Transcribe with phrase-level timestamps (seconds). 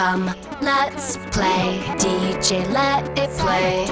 [0.00, 3.86] Come, let's play DJ Let It Play。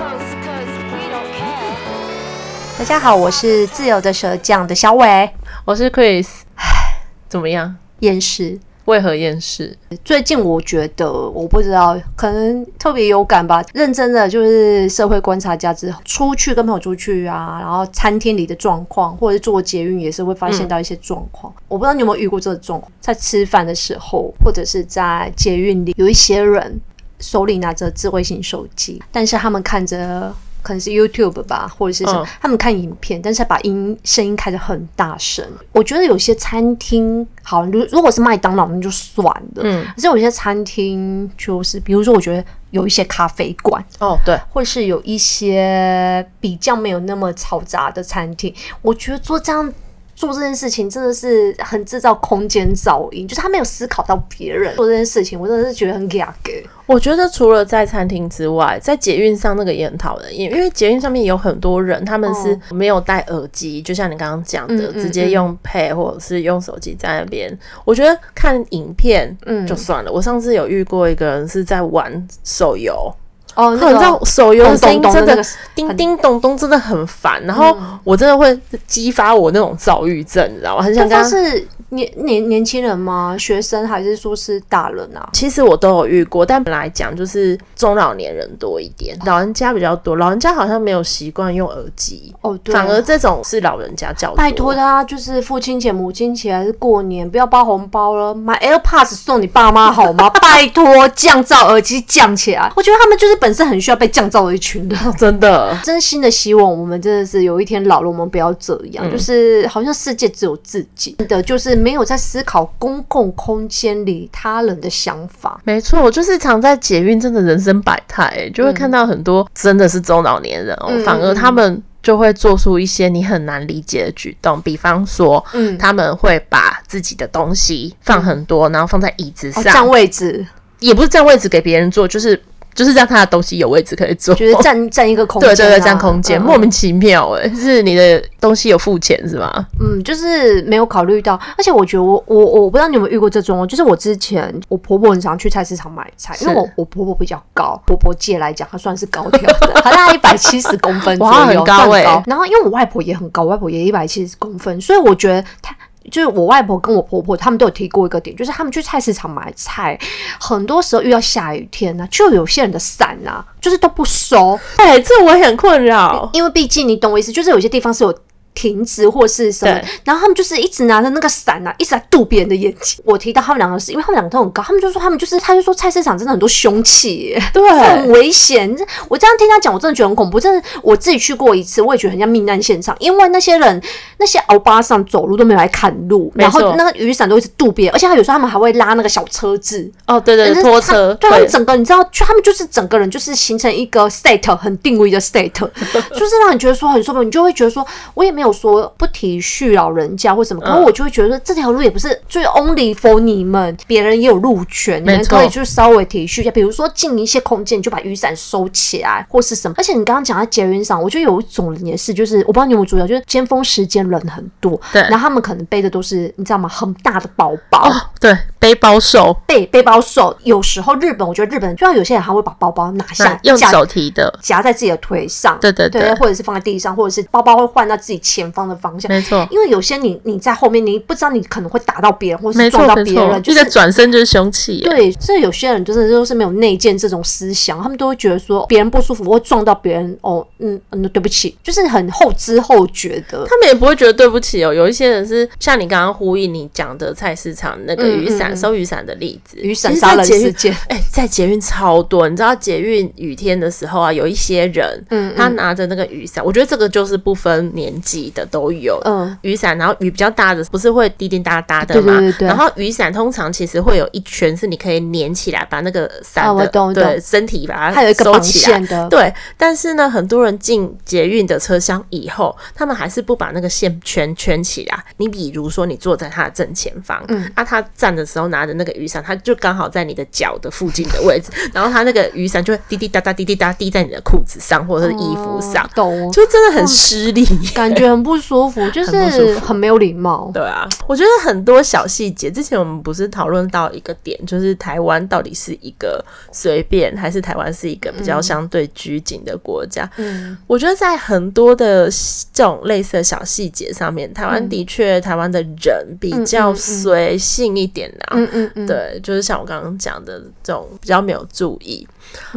[2.79, 5.31] 大家好，我是自由的舌酱的小伟，
[5.67, 6.27] 我是 Chris。
[6.55, 7.77] 唉，怎么样？
[7.99, 8.59] 厌世。
[8.89, 9.77] 为何厌世？
[10.03, 13.63] 最近我觉得，我不知道，可能特别有感吧。
[13.75, 21.53] 认真的就是社会观察家之后，出去跟朋友出去啊，然后餐厅里的状况，或者是坐捷运也是会发现到一些状况。
[21.69, 26.81] 我不知道你有没有遇过这个状况，在吃饭的时候，或者是在捷运里，有一些人
[27.21, 30.35] 手里拿着智慧型手机，但是他们看着。
[30.69, 35.43] 可能是 YouTube 吧，或者是什么，嗯、他们看影片，但是把音声音开得很大声。
[35.73, 49.73] 我觉得有些餐厅好，如如果是麦当劳那就算了，嗯，可是有些餐厅就是，比如说，我觉得有一些咖啡馆，哦，对，或是有一些比较没有那么嘈杂的餐厅，我觉得做这样。
[50.19, 56.67] 做这件事情真的是很制造空间噪音，就是他没有思考到别人做这件事情，我真的是觉得很假给。
[56.87, 67.49] 我觉得除了在餐厅之外，在捷运上那个也很讨人厌，因为捷运上面有很多人，他们是没有戴耳机，哦、就像你刚刚讲的，嗯、直接用 Pay 或者是用手机在那边。
[67.53, 70.11] 嗯、我觉得看影片嗯就算了。
[70.11, 73.15] 嗯、我上次有遇过一个人是在玩手游。
[73.59, 75.37] 哦，那你知道手游的声音真的
[75.75, 77.43] 叮叮咚咚，真的很烦。
[77.45, 78.57] 然后我真的会
[78.87, 80.83] 激发我那种躁郁症，你知道吗？
[80.85, 81.67] 很想跟他是。
[81.91, 83.35] 年年年轻人吗？
[83.39, 85.29] 学生还是说是大人啊？
[85.33, 90.17] 其实我都有遇过，但本来讲就是中老年人多一点，老人家比较多。
[90.17, 94.37] 老人家好像没有习惯用耳机哦，对，反而这种是老人家较多。
[94.37, 100.29] 拜托他，就是父亲节、母亲节还是过年，不要包红包了，买 AirPods 送你爸妈好吗？
[100.41, 102.71] 拜托，降噪耳机降起来。
[102.77, 111.78] 我觉得他们就是本身很需要被降噪的一群人， 真的，真心的希望我们真的是有一天老了，我们不要这样，嗯、就是好像世界只有自己的，就是。
[111.79, 115.61] 没有在思考公共空间里他人的想法。
[115.65, 130.47] 没错，我就是常在捷运，真的人生百态，就会看到很多真的是中老年人哦，嗯、反而他们就会做出一些你很难理解的举动，比方说，嗯，他们会把自己的东西放很多，嗯、然后放在椅子上，占位置，
[130.81, 132.41] 也不是占位置给别人坐，就是。
[132.79, 139.67] 就是让他的东西有位置可以坐，就是占占一个空间，啊，对对对，占空间，嗯、莫名其妙哎，是你的东西有付钱是吗？
[139.81, 152.23] 嗯，就是没有考虑到，而且我觉得我我我不知道你有没有遇过这种，就是我之前我婆婆很常去菜市场买菜，因为我我婆婆比较高，婆婆界来讲她算是高挑的， 她大概一百七十公分左右，哇，很高哎，欸。
[152.29, 155.75] 然后因为我外婆也很高，我外婆也一百七十公分，所以我觉得她。
[156.09, 159.99] 就是我外婆跟我婆婆，他们都有提过一个点，就是他们去菜市场买菜，
[160.41, 164.59] 很多时候遇到下雨天呢、啊，就有些人的伞啊，就是都不收。
[164.77, 168.19] 哎，这我也很困扰，因为毕竟你懂我意思，就是有些地方是有。
[168.55, 173.01] 停止或是什么，然后他们就是一直拿着那个伞啊，一直在堵别人的眼睛。
[173.05, 178.69] 我提到他们两个是因为他们两个都很高，他们就说他们就是，他就说菜市场真的很多凶器，对，很危险。
[179.09, 180.41] 我这样听他讲，我真的觉得很恐怖。
[180.41, 183.83] 真的，我自己去过一次，我也觉得很像命案现场，因为那些人
[184.19, 189.89] 那些欧巴桑走路都没有来砍路，然后那个雨伞都一直渡别人，而且他有时候他们还会拉那个小车子。
[190.07, 191.15] 哦，对对，拖车。
[191.15, 199.19] 对，他们整个你知道，就他们就是整个人就是形成一个 state 很定位的 state， 就是让你觉得说很受不了，你就会觉得说，我也没有说不提。
[199.19, 209.75] 体恤老人家或什么，可是我就会觉得说这条路也不是最 only for 你们，别人也有路权，你们可以去稍微体恤一下，比如说进一些空间就把雨伞收起来或是什么。
[209.77, 216.69] 而且你刚刚讲在捷运上，我觉得有一种人也是，就是我不知道你有没有注意到，就是尖峰时间人很多，对，然后他们可能背的都是你知道吗？
[216.69, 220.37] 很大的包包，哦、对，背包手，背背包手。
[220.45, 229.11] 有时候日本，我觉得日本就像有些人还会把包包拿下，用手提的夹在自己的腿上，对对对，对，或者是放在地上，或者是包包会换到自己前方的方向。
[229.11, 234.81] 没错，因为有些你你在后面，你不知道你可能会打到别人，或是撞到别人，就是转身就是凶器。
[234.81, 240.19] 对，所以有些人就是就是没有内建这种思想，他们都会觉得说别人不舒服，我会撞到别人。
[240.21, 243.47] 哦，嗯嗯，对不起，就是很后知后觉的。
[243.47, 244.75] 他们也不会觉得对不起哦。
[244.75, 250.73] 有一些人是像你刚刚呼应你讲的菜市场那个雨伞、嗯嗯、收雨伞的例子，雨伞杀人事件。
[250.89, 259.69] 哎、欸，在捷运超多，你知道捷运雨天的时候啊，有一些人，嗯，嗯，他拿着那个雨伞，我觉得这个就是不分年纪的都有，嗯，雨伞。
[259.79, 262.19] 然后雨比较大的，不是会滴滴答答的吗？
[262.19, 269.09] 对对对对，然后雨伞通常其实会有一圈是你可以粘起来，把那个伞的、哦、对身体把它收起来的。
[269.09, 275.05] 对，但是呢，很多人进捷运的车厢以后，他们还是不把那个线圈圈起来。
[275.19, 286.31] 你比如说，你坐在他的正前方，嗯，啊，他站的时候拿着那个雨伞，他就刚好在你的脚的附近的位置， 然后他那个雨伞就会滴滴答答、滴滴答滴在你的裤子上或者是衣服上，懂？
[286.33, 287.45] 就真的很失礼，
[287.75, 290.51] 感觉得很不舒服，就是很没有礼貌。
[290.53, 300.09] 对啊，我觉得很多小细节，之前我们不是讨论到一个点，就是台湾到底是一个随便，还是台湾是一个比较相对拘谨的国家？
[300.17, 302.09] 嗯，我觉得在很多的
[302.53, 308.37] 这种类似的小细节上面，台湾的确，台湾的人比较随性一点啊。
[308.37, 312.07] 嗯嗯嗯，对，就是像我刚刚讲的这种比较没有注意。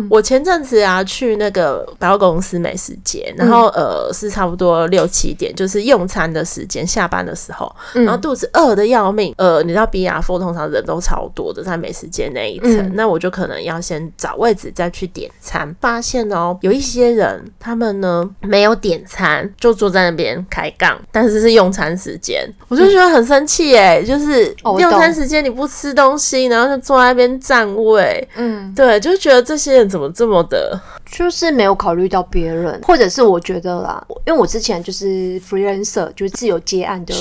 [0.09, 9.33] 我前阵子啊去那个百货公司美食街，然后呃是差不多六七点，就是用餐的时间，下班的时候，然后肚子饿的要命。
[9.37, 15.73] 呃，你知道 BR4 通常人都超多的，在美食街那一层，那我就可能要先找位置再去点餐。
[15.79, 29.60] 发现哦，有一些人他们呢没有点餐，就坐在那边开杠，但是是用餐时间，我就觉得很生气哎，就是用餐时间你不吃东西，然后就坐在那边占位，嗯，对，就觉得这。
[29.63, 30.81] 这些人怎么这么的，
[31.11, 37.13] 就是没有考虑到别人，或者是我觉得啦，因为我之前就是 freelancer，就是自由接案的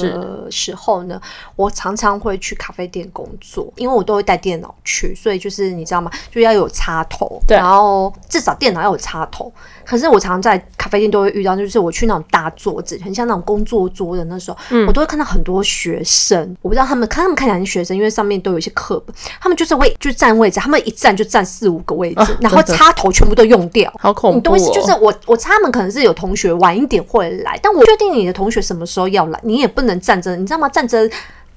[0.48, 1.20] 时候呢，
[1.56, 6.10] 我常常会去咖啡店工作，因为我都会带电脑去，所以就是你知道吗？
[6.30, 9.52] 就要有插头，对，然后至少电脑要有插头。
[9.84, 16.56] 可是我常常在咖啡店都会遇到，就是我去那种大桌子，很像那种工作桌的那时候，嗯、我都会看到很多学生。
[16.62, 24.36] 我不知道他们看他们看起来是学生，因为上面都有一些课本，他们就是会就占位置，他们一站就占四五个位置，啊、然后插头全部都用掉，好恐怖、哦！
[24.36, 24.70] 你懂意思？
[24.72, 30.68] 就是我我猜他们可能是有同学晚一点会来，但我确定你的同学什么时候要来，你也不能站着，你知道吗？
[30.68, 31.08] 站着。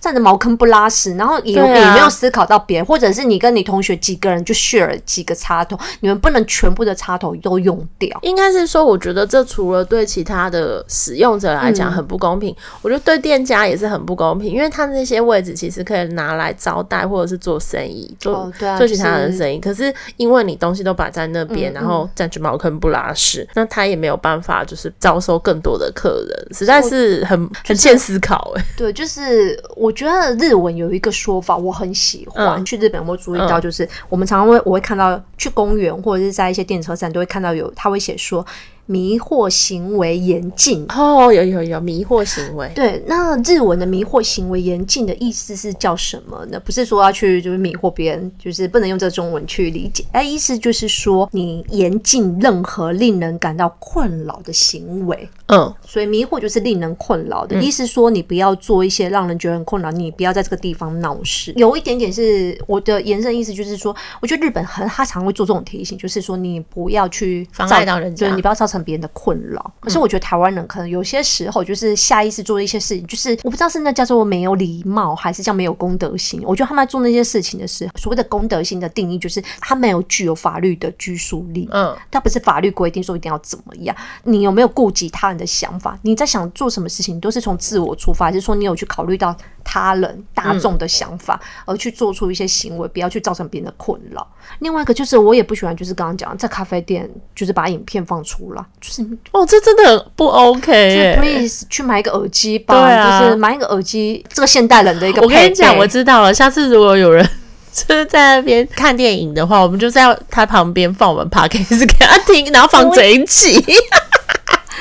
[0.03, 8.19] 站着茅坑不拉屎，然后也、啊、也没有思考到别人，或者是你跟你同学几个人就 share 几个插头，你们不能全部的插头都用掉。
[8.21, 19.55] 应该是说，我觉得这除了对其他的使用者来讲很不公平，嗯、我觉得对店家也是很不公平，因为他那些位置其实可以拿来招待或者是做生意，做、哦啊、做其他人的生意。
[19.55, 28.67] 是、可是因为你东西都摆在那边，嗯、然后占据茅坑不拉屎，嗯、那他也没有办法就是招收更多的客人，实在是很、很欠思考哎、欸。
[28.75, 30.75] 对，就是我觉得日文。
[30.75, 38.45] 有一个说法我很喜欢，嗯、去日本我注意到，就是我们常常会我会看到去公园或者是在一些电车站都会看到有他会写说。
[38.85, 42.69] 迷惑行为严禁哦，有有有迷惑行为。
[42.75, 46.59] 对，那日文的迷惑行为严禁的意思是叫什么呢？
[46.59, 50.03] 不是说要去就是迷惑别人，就是不能用这中文去理解。
[50.11, 55.29] 哎，意思就是说你严禁任何令人感到困扰的行为。
[55.47, 61.53] 嗯，所以迷惑就是令人困扰的、嗯、意思，说你不要做一些让人觉得很困扰，你不要在这个地方闹事。
[61.55, 68.72] 有一点点是我的延伸意思，就是说，我觉得日本很他常会做这种提醒，就是说你不要去妨碍到人家，就是你不要造成。
[68.73, 76.41] 成别人的困扰，可是我觉得台湾人可能有些时候就是下意识做一些事情，就是我不知道是那叫做没有礼貌，还是叫没有公德心。
[76.43, 81.69] 我觉得他们在做那些事情的时候，所谓的公德心的定义就是他没有具有法律的拘束力。
[81.71, 85.97] 嗯，他不是法律规定说一定要怎么样，你有没有顾及他人的想法？
[86.01, 94.27] 你在想做什么事情，你都是从自我出发，还是说你有去考虑到他人大众的想法，而去做出一些行为，不要去造成别人的困扰？
[94.59, 98.62] 另外一个就是我也不喜欢，就是刚刚讲在咖啡店，就是把影片放出来。
[98.81, 99.01] 就是
[99.31, 101.15] 哦，这真的很不 OK。
[101.15, 105.21] 就 please 去买一个耳机吧，啊、就是买一个耳机，这个现代人的一个。
[105.21, 106.33] 我跟你讲，我知道了。
[106.33, 107.27] 下次如果有人
[107.73, 113.63] 就是在那边看电影的话，我们就在他旁边放我们 podcast 给他听，然后放这一期。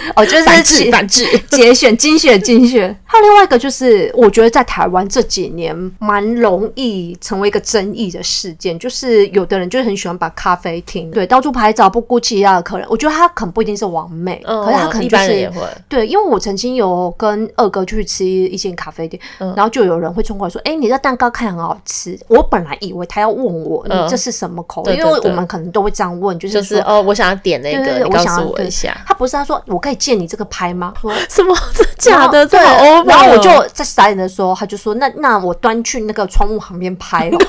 [0.17, 2.95] 哦，就是反制反制， 节选精选精选。
[3.05, 12.87] 还有另外一个就是，我觉得在台湾这几年蛮容易成为一个争议的事件，就是有的人就是很喜欢把咖啡厅对到处拍照，不顾其他的客人。
[12.91, 15.51] 我觉得他可能不一定是完美，嗯、可是他可能就是
[15.89, 30.93] 对，因为我曾经有跟二哥去吃一间咖啡店，嗯、然后就有人会冲过来说：“哎、欸，你的蛋糕看很好吃。”我本来以为他要问我：“你这是什么口味？”嗯、因为我们可能都会这样问，就是说：“哦，我想要点那个，对对对，你告诉我一下。”他不是他说：“我可以。”借你这个拍吗？
[31.01, 31.57] 说什么？
[31.75, 32.47] 真假的？
[32.47, 32.59] 对。
[33.07, 37.39] 然后我就在傻眼的时候，他就说：“那那我端去那个窗户旁边拍了。”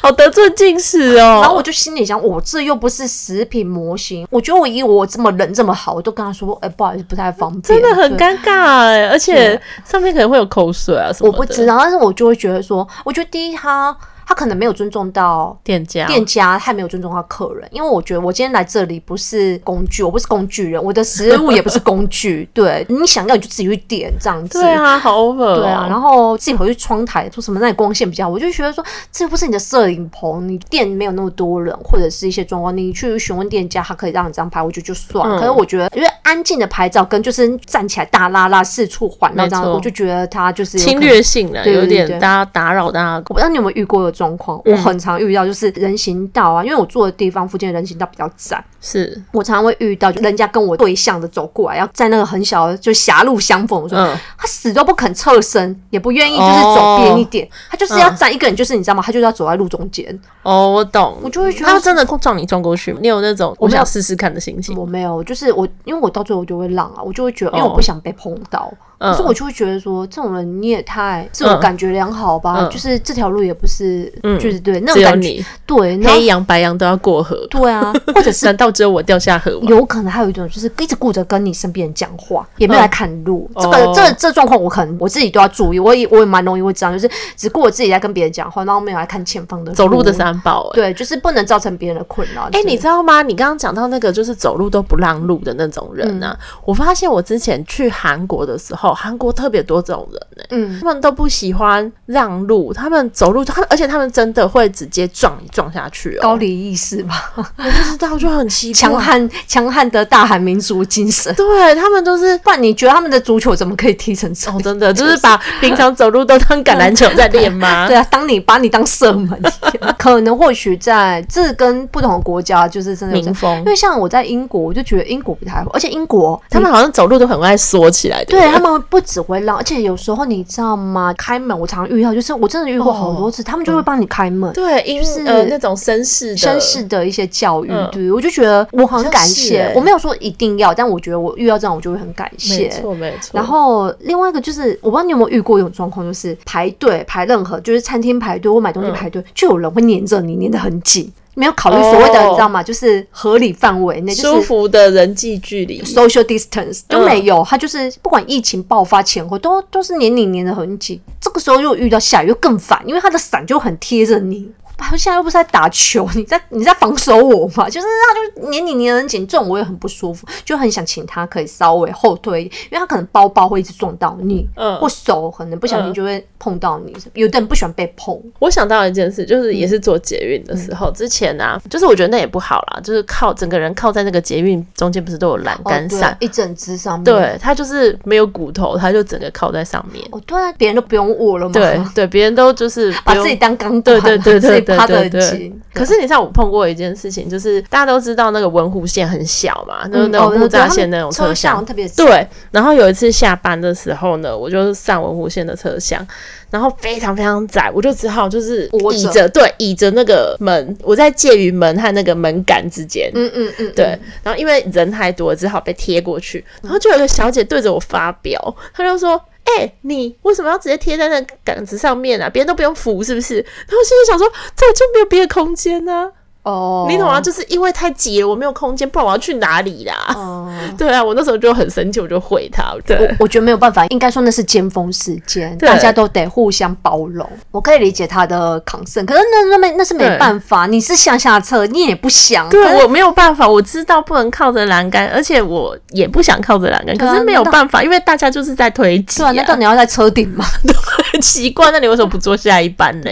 [0.00, 1.40] 好得寸进尺哦。
[1.42, 11.38] 然后我就心里想：“我这又不是食品模型。”我觉得我以我这么人这么好，我都跟他说：“哎，不好意思，不太方便。”真的很尴尬哎，而且上面可能会有口水啊什么的。
[11.38, 13.94] 我不知道，但是我就会觉得说，我觉得第一他。
[14.28, 22.46] 他可能没有尊重到店家，店家他没有尊重到客人，因为我觉得我今天来这里不是工具，我不是工具人，我的食物也不是工具。
[22.52, 24.60] 对，你想要你就自己去点这样子。
[24.60, 25.56] 对啊，好 over 哦。
[25.60, 35.26] 对啊，然后自己回去窗台说什么那里光线比较好，我就觉得说这不是你的摄影棚，你店没有那么多人或者是一些状况，你去询问店家，他可以让你这样拍，我觉得就算。
[35.26, 36.08] 嗯、可是我觉得因为。
[36.28, 43.14] 安静的拍照，跟就是站起来大拉拉四处环绕这样，我就觉得他就是侵略性的，有点大家打扰大家。
[43.28, 54.04] 我不知道你有没有遇过的状况，我很常遇到，就是人行道啊，因为我住的地方附近的人行道比较窄，是我常常会遇到，就人家跟我对向的走过来，要在那个很小的就狭路相逢的时候，
[54.36, 59.02] 他死都不肯侧身，也不愿意就是走边一点，他就是要站一个人，就是你知道吗？
[59.02, 60.06] 他就是要走在路中间。
[60.42, 64.76] 哦，我懂，我就会觉得他真的撞你撞过去，你有那种我想试试看的心情？
[64.76, 68.72] 我没有，就是我因为我到最后就会让啊，我就会觉得，因为我不想被碰到。
[68.98, 72.68] 可是我就会觉得说，这种人你也太自我感觉良好吧？
[72.70, 79.52] 就是这条路也不是，嗯就是对那种感觉，对黑羊白羊都要过河，对啊，或者是 难道只有我掉下河？
[79.62, 83.48] 有可能还有一种就是一直顾着跟你身边人讲话，也没有来看路。
[83.56, 90.70] 这个这这状况我可能我自己都要注意，我也我也蛮容易会这样，就是只顾我自己在跟别人讲话，然后没有来看前方的走路的三宝。
[90.72, 92.48] 对，就是不能造成别人的困扰。
[92.52, 93.22] 哎，你知道吗？
[93.22, 99.58] 你刚刚讲到那个就是走路都不让路的那种人呢，我发现我之前去韩国的时候，韩国特别。
[99.68, 107.30] 多这种人呢、欸，嗯，他们都不喜欢让路，他们走路，他而且他们真的会直接撞你撞下去哦，高丽意识吧？
[107.34, 112.38] 我不知道，就很奇怪，强悍强悍的大韩民族精神，对他们都是。
[112.38, 114.56] 不然你觉得他们的足球怎么可以踢成这样？
[114.56, 117.86] 哦，真的就是把平常走路都当橄榄球在练吗？
[117.88, 119.38] 对啊，当你把你当射门，
[119.98, 129.56] 可能或许在这跟不同的国家就是真的民风，因为像我在英国，我就觉得英国不太好，而且英国他们好像走路都很爱缩起来，对，对他们不只会让。
[129.56, 131.14] 而且有时候你知道吗？
[131.16, 134.52] 开门我常常遇到，就是我真的遇过好多次，他们就会帮你开门。
[134.52, 139.72] 对，就是呃那种绅士绅士的一些教育，对，我就觉得我很感谢。
[139.74, 142.64] 我没有说一定要，但我觉得我遇到这样，我就会很感谢。
[142.64, 143.30] 没错，没错。
[143.32, 151.12] 然后另外一个就是，我不知道你有没有遇过一种状况，就是排队排任何，就是餐厅排队或买东西排队，就有人会黏着你，黏得很紧。
[151.38, 152.60] 没有考虑所谓的，你知道吗？
[152.60, 157.44] 就是合理范围内，舒服的人际距离，social distance 都没有。
[157.48, 161.00] 他就是不管疫情爆发前后，都都是黏你黏的很紧。
[161.20, 164.50] 这个时候又遇到下雨，又更烦，因为他的伞就很贴着你。
[164.96, 167.68] 现在又不是在打球，你在你在防守我嘛？
[167.68, 176.94] 就是他就黏你黏得很紧，这种我也很不舒服，就很想请他可以稍微后退一点，因为他可能包包会一直撞到你，嗯，或手可能不小心就会碰到你。
[177.14, 178.18] 有的人不喜欢被碰。
[178.38, 190.04] 我想到一件事，就是也是做捷运的时候，之前啊，就是我觉得那也不好啦，就是靠整个人靠在那个捷运中间，不是都有栏杆伞一整只上面，对，他就是没有骨头，他就整个靠在上面。
[190.10, 195.52] 哦，对，别人都不用握了嘛，对对，别人都就是把自己当钢管，对对对对对对对。
[195.72, 202.26] 可是你知道我碰过一件事情，就是大家都知道那个文湖线很小嘛，就是那种木栅线那种车厢，特别对。
[202.50, 206.04] 然后有一次下班的时候呢，我就上文湖线的车厢，
[206.50, 213.98] 然后非常非常窄，我就只好就是倚着，对，倚着那个门，我在介于门和那个门杆之间，嗯嗯嗯，对。
[214.22, 216.44] 然后因为人太多，只好被贴过去。
[216.62, 219.20] 然后就有一个小姐对着我发飙，她就说。
[219.56, 222.28] 哎、你为什么要直接贴在那杆子上面啊？
[222.28, 223.36] 别人都不用扶，是不是？
[223.36, 226.12] 然后心里想说，这就没有别的空间呢、
[226.48, 226.90] 哦，oh.
[226.90, 227.20] 你懂吗？
[227.20, 229.94] 就是因为太挤了，我没有空间，不然我要去哪里啦？
[230.14, 230.68] 哦，oh.
[230.78, 232.74] 对啊，我那时候就很生气，我就回他。
[232.86, 237.28] 对，我我觉得没有办法，应该说那是尖峰时间，大家都得互相包容。
[237.50, 242.48] 我可以理解他的 concern，可是那那没那是没办法，你是向下车，你也不想。
[242.48, 249.26] 对，我没有办法，我知道不能靠着栏杆，而且我也不想靠着栏杆，可是没有办法，因为大家就是在推挤、啊。
[249.26, 250.44] 对啊，难道你要在车顶吗？
[251.12, 253.10] 很奇怪，那你为什么不坐下一班呢？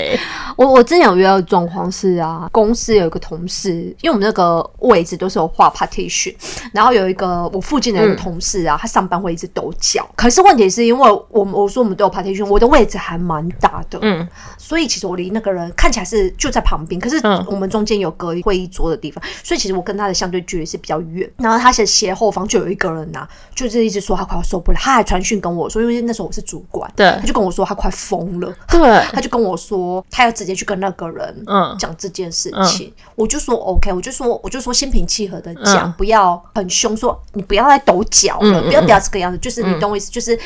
[0.57, 6.33] 我我之前有遇到的状况是啊，公司有一个同事，因为我们那个位置都是有画 partition，
[6.73, 10.09] 然后有一个我附近的一个同事啊，嗯、他上班会一直抖脚。
[10.15, 21.29] 可是问题是因为我们我说我们都有 partition，我的位置还蛮大的，嗯，所以其实我离那个人看起来是就在旁边，可是我们中间有隔会议桌的地方，所以其实我跟他的相对距离是比较远。
[21.39, 28.81] 然后他是斜后方就有一个人呐、啊，就是一直说他快要受不了，他还传讯跟我说，因为那时候我是主管，对，他就跟我说他快疯了，对，
[29.13, 31.77] 他就跟我说他要直接去跟那个人嗯。
[31.79, 40.39] 讲这件事情，嗯、我就说 OK，我就说我就说心平气和的讲，嗯、不要很凶，说你不要再抖脚了，嗯、不要不要这个样子，就是你懂我意思，嗯、就是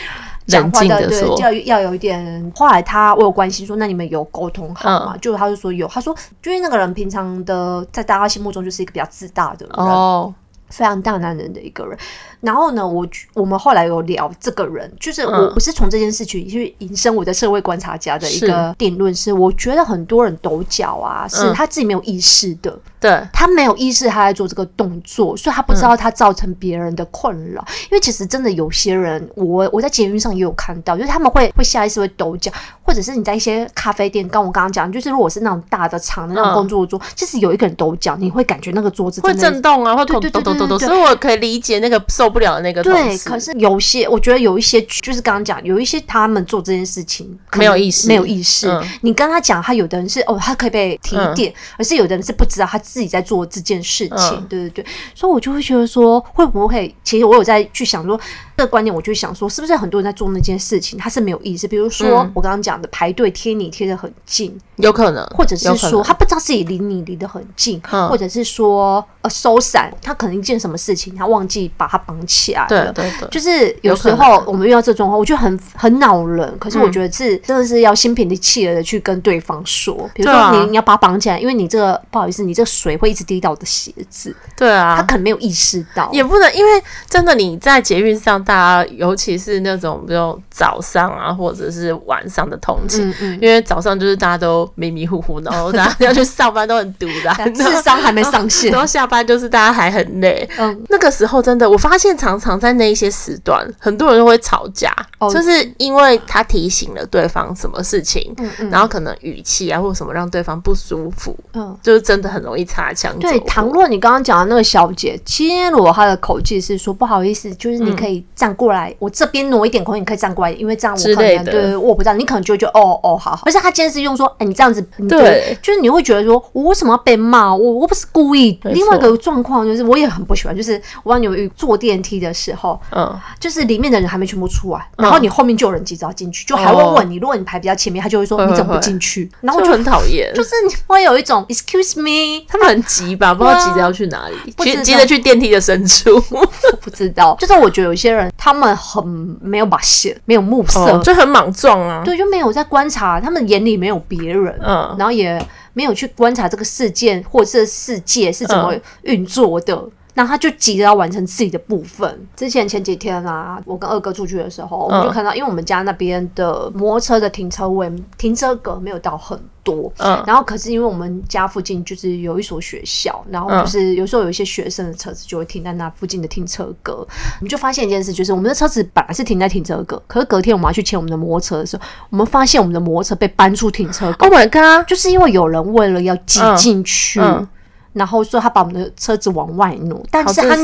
[0.46, 2.52] 讲话的对，要要有一点。
[2.54, 5.12] 后来他我有关心说，那你们有沟通好吗？
[5.14, 10.32] 嗯、就他就说有，他说因为那个人平常的在大家心目中就是一个比较自大的人，哦，
[10.68, 11.98] 非常大男人的一个人。
[12.40, 27.64] 然后呢，我我们后来有聊这个人，就是我不是从这件事情去引申我的社会观察家的一个定论，是我觉得很多人抖脚啊，是他自己没有意识的，对，他没有意识他在做这个动作，所以他不知道他造成别人的困扰。
[27.90, 32.50] 因为其实真的有些人，我我在捷运上也有看到，就是他们会会下意识会抖脚，
[32.82, 42.98] 或者是你在一些咖啡店，刚我刚刚讲，就是如果是那种大的长的那种工作桌，其实有一个人抖脚，你会感觉那个桌子会震动啊，会抖抖抖抖多多，所以我可以理解那个受不了的那个同事。
[43.00, 48.68] 对，可是有些我觉得有一些就是刚刚讲，有一些他们做这件事情没有意识，没有意识。
[48.68, 54.30] 嗯、你跟他讲，他有的人是哦，他可以被提点，嗯、而是有的人是不知道他自己在做这件事情。
[54.32, 58.18] 嗯、对对对，所以我就会觉得说，会不会其实我有在去想说。
[58.60, 61.66] 这个观念，我就想说，是不是很多人在做那件事情，他是没有意识？
[61.66, 72.68] 比如说，我刚刚讲的排队贴你贴得很近，有可能，或者是说他不知道自己离你离得很近，或者是说呃收伞，他可能一件什么事情，他忘记把它绑起来了。
[72.68, 76.52] 对对对，就是有时候我们遇到这种话，我觉得很很恼人。
[76.58, 84.34] 可是我觉得是真的是要心平气和的去跟对方说，比如说你你要把它绑起来，因为你这个不好意思，你这个水会一直滴到我的鞋子。
[84.56, 88.40] 对啊，他可能没有意识到，也不能因为真的你在捷运上。
[88.42, 100.48] 大家尤其是那种比如早上啊，或者是晚上的通勤，嗯嗯、因为早上就是大家都迷迷糊糊，然后大家要去上班都很堵的，智商 还没上线，然后下班就是大家还很累。
[100.56, 113.16] 嗯，那个时候真的，我发现常常在那一些时段，很多人都会吵架，哦、就是因为他提醒了对方什么事情，嗯嗯、然后可能语气啊或者什么让对方不舒服，嗯，就是真的很容易擦枪。
[113.18, 118.24] 对，倘若你刚刚讲的那个小姐，其实如果她的口气是说不好意思，就是你可以。
[118.34, 123.42] 站过来，我这边挪一点空间，你可以站过来，因为这样我可能对我不到，你可能就会觉得哦哦好好。
[123.44, 127.54] 而且他今天是用说，哎、欸，你这样子，对，就是你会觉得说，我为什么要被骂？
[127.54, 128.58] 我我不是故意。
[128.62, 139.30] 错另外一个状况就是，我也很不喜欢，就是我让你们坐电梯的时候，嗯，就是里面的人还没全部出来，然后你后面就有人急着要进去，就还会问你，如果你排比较前面，他就会说你怎么不进去？
[139.42, 143.34] 然后我就很讨厌，就是你会有一种 excuse me，他们很急吧？
[143.34, 146.46] 不知道急着要去哪里，急急着去电梯的深处， 我
[146.80, 147.36] 不知道。
[147.38, 148.30] 就是我觉得有些人。
[148.36, 149.04] 他们很
[149.42, 152.02] 没有把线，没有目色，就很莽撞啊。
[152.04, 155.38] 对，就没有在观察，他们眼里没有别人，嗯，然后也
[155.74, 159.74] 没有去观察这个事件或者这世界是怎么运作的。
[159.74, 162.28] 嗯那他就急着要完成自己的部分。
[162.36, 184.26] 之前前几天啊，我跟二哥出去的时候，我们就看到，因为我们家那边的摩托车的停车位、停车格没有到很多，嗯，然后可是因为我们家附近就是有一所学校，然后就是有时候有一些学生的车子就会停在那附近的停车格，我们就发现一件事，就是我们的车子本来是停在停车格，可是隔天我们要去牵我们的摩托车的时候，我们发现我们的摩托车被搬出停车格。
[184.26, 184.86] Oh my god！
[184.86, 187.20] 就是因为有人为了要挤进去。
[187.20, 187.48] 嗯嗯
[187.92, 190.56] 然后说他把我们的车子往外挪，但是他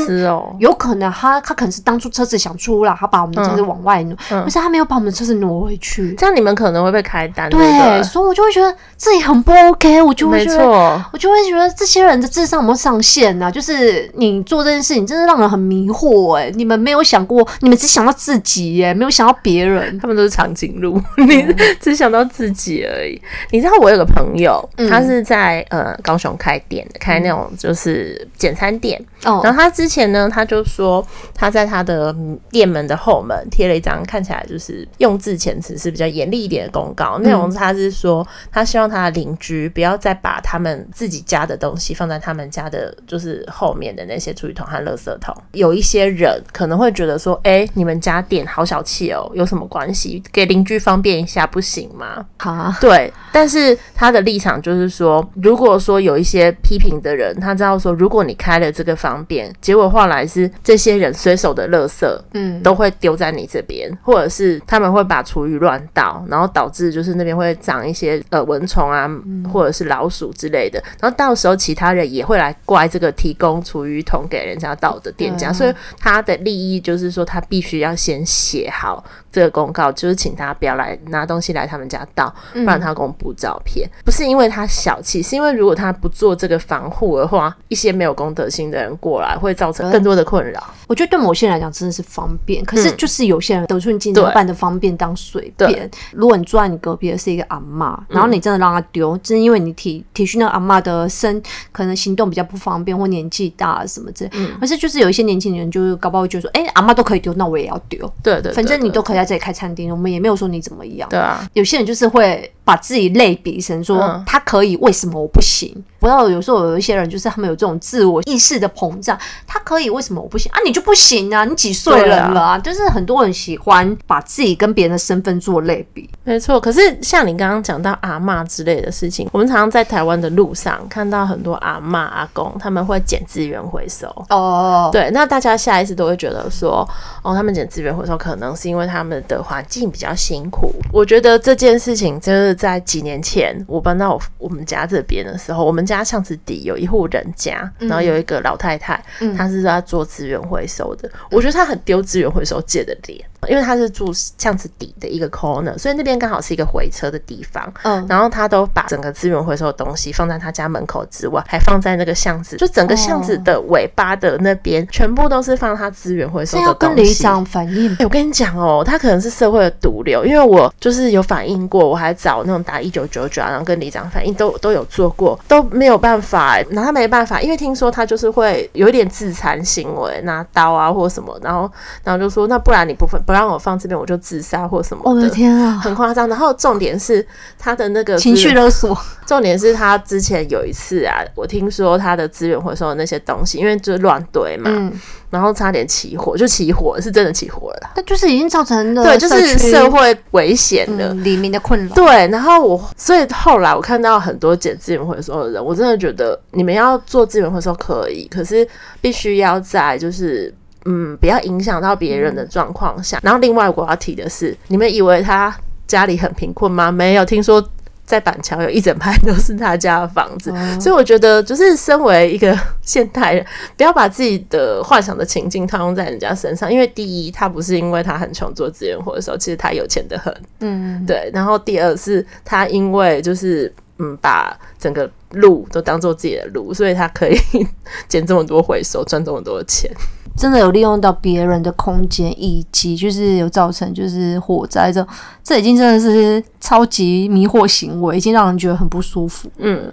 [0.59, 7.49] 有可能他他可能是当初车子想出了，他把我们的车子往外挪，可是他没有把我们的车子挪回去，这样你们可能会被开单。
[7.49, 13.51] 对，所以我就会觉得自己很不 OK，我就会觉得，我就会觉得这些人的智商有没有上限呢？
[13.51, 16.49] 就是你做这件事情，真的让人很迷惑哎！
[16.55, 21.45] 你们没有想过，你们只想到自己耶，没有想到别人，他们都是长颈鹿， 你
[21.81, 23.21] 只想到自己而已。
[23.51, 27.16] 你知道我有个朋友，他是在呃高雄开店的，开。
[27.19, 29.45] 那种就是简餐店，oh.
[29.45, 32.15] 然后他之前呢，他就说他在他的
[32.49, 45.35] 店门的后门贴了一张看起来就是用字遣词是比较严厉一点的公告，内容他是说他希望他的邻居不要再把他们自己家的东西放在他们家的就是后面的那些厨余桶和垃圾桶。
[45.51, 50.21] 有一些人可能会觉得说，哎、欸，你们家店好小气哦，有什么关系？
[50.31, 52.25] 给邻居方便一下不行吗？
[52.37, 52.79] 好，Huh?
[52.79, 57.06] 对，但是他的立场就是说，如果说有一些批评的。
[57.15, 69.09] 人他知道说，如果你开了这个方便，结果换来是这些人随手的垃圾，嗯，都会丢在你这边，或者是他们会把厨余乱倒，然后导致就是那边会长一些呃蚊虫啊，
[69.51, 87.17] 或者是老鼠之类的，然后到时候其他人也会来怪这个提供厨余桶给人家倒的店家，所以他的利益就是说，他必须要先写好这个公告，就是请他不要来拿东西来他们家倒，不然他公布照片，不是因为他小气，是因为如果他不做这个防护。
[87.17, 90.61] 的话，一些没有公德心的人过来，会造成更多的困扰。
[90.87, 95.89] 我觉得对某些人来讲真的是方便，可是就是有些人得寸进尺，办的方便当随便。
[96.11, 104.31] 如果你住在你隔壁的是一个阿嬷，然后你真的让他丢，只是因为你体体恤那个阿嬷的身，可能行动比较不方便或年纪大什么之类。
[104.33, 108.11] 嗯，可是就是有一些年轻人，就是搞不好会觉得说，哎，阿嬷都可以丢，那我也要丢。
[108.21, 111.07] 对对，反正你都可以在这里开餐厅，我们也没有说你怎么样。
[111.09, 115.73] 对啊，有些人就是会把自己类比成说他可以，为什么我不行？
[115.99, 120.59] 不知道有时候有一些人就是他们有这种自我意识的膨胀，他可以为什么我不行啊？
[120.65, 121.45] 你就不行啊？
[121.45, 122.59] 你几岁人了啊？
[122.59, 126.09] 就是很多人喜欢把自己跟别人的身份做类比。
[126.25, 134.07] 没错，可是像你刚刚讲到阿嬷之类的事情，我们常常在台湾的路上看到很多阿嬷阿公他们会捡资源回收。
[134.29, 136.87] 哦，对，那大家下意识都会觉得说，
[137.23, 140.71] 哦，他们捡资源回收可能是因为他们的环境比较辛苦。
[140.91, 151.07] 我觉得这件事情就是在几年前我搬到我我们家这边的时候，我们家巷子底有一户人家，然后有一个老太太，嗯、她是在做资源回收的。
[151.07, 157.71] 嗯、我觉得她很丢资源回收界的脸，因为他是住巷子底的一个 corner，所以那边刚好是一个回车的地方。
[157.83, 166.85] 嗯，然后他都把整个资源回收的东西放在他家门口之外，还放在那个巷子，就整个巷子的尾巴的那边，全部都是放他资源回收的东西。
[166.85, 167.95] 要跟里长反映。
[167.97, 181.71] 欸，我跟你讲哦，他可能是社会的毒瘤，因为我就是有反映过，我还找那种打一九九九啊，然后跟里长反映，都都有做过，都没有办法，拿他没办法，因为听说他就是会有一点自残行为，拿刀啊或什么，然后
[182.03, 185.09] 然后就说那不然你不不让我放这边，我就自杀或什么的。
[185.09, 186.29] 我的天啊，很夸张。
[186.29, 187.23] 然后重点是
[187.59, 194.71] 他的那个情绪勒索，重点是他之前有一次啊，我听说他的资源回收的那些东西，因为就是乱堆嘛。
[194.73, 194.93] 嗯
[195.29, 197.91] 然后差点起火，就起火，是真的起火了啦。
[197.97, 201.93] 那就是已经造成了对，就是社会危险了，嗯、里民的困扰。
[201.93, 208.65] 对，然后我所以后来我看到很多捡资源回收的人，我真的觉得你们要做资源回收可以，可是
[209.01, 210.51] 必须要在就是
[210.87, 213.17] 嗯不要影响到别人的状况下。
[213.17, 216.91] 嗯、然后另外我要提的是，你们以为他家里很贫困吗？
[216.91, 217.63] 没有，听说。
[218.07, 223.45] 在板桥有一整排都是他家的房子，嗯、所以我觉得就是身为一个现代人，
[223.75, 226.71] 不要把自己的幻想的情境套用在人家身上。
[226.71, 230.33] 因为第一，他不是因为他很穷做资源回收，其实他有钱的很。
[230.61, 231.29] 嗯，对。
[231.33, 233.69] 然后第二是他因为就是
[233.99, 237.37] 嗯，把整个路都当做自己的路，所以他可以
[238.07, 239.91] 捡这么多回收，赚这么多钱。
[240.35, 245.05] 真的有利用到别人的空间，以及就是有造成就是火灾，这
[245.43, 249.49] 这已经真的是超级迷惑行为，已经让人觉得很不舒服。
[249.57, 249.91] 嗯，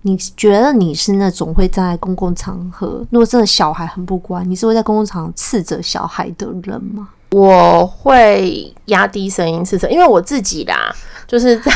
[0.00, 7.10] 你觉得你是那种会在公共场合，如果真的小孩很不乖，你是会在公共场合斥责小孩的人吗？
[7.32, 10.90] 我会压低声音斥责，因为我自己啦。
[11.26, 11.72] 就是在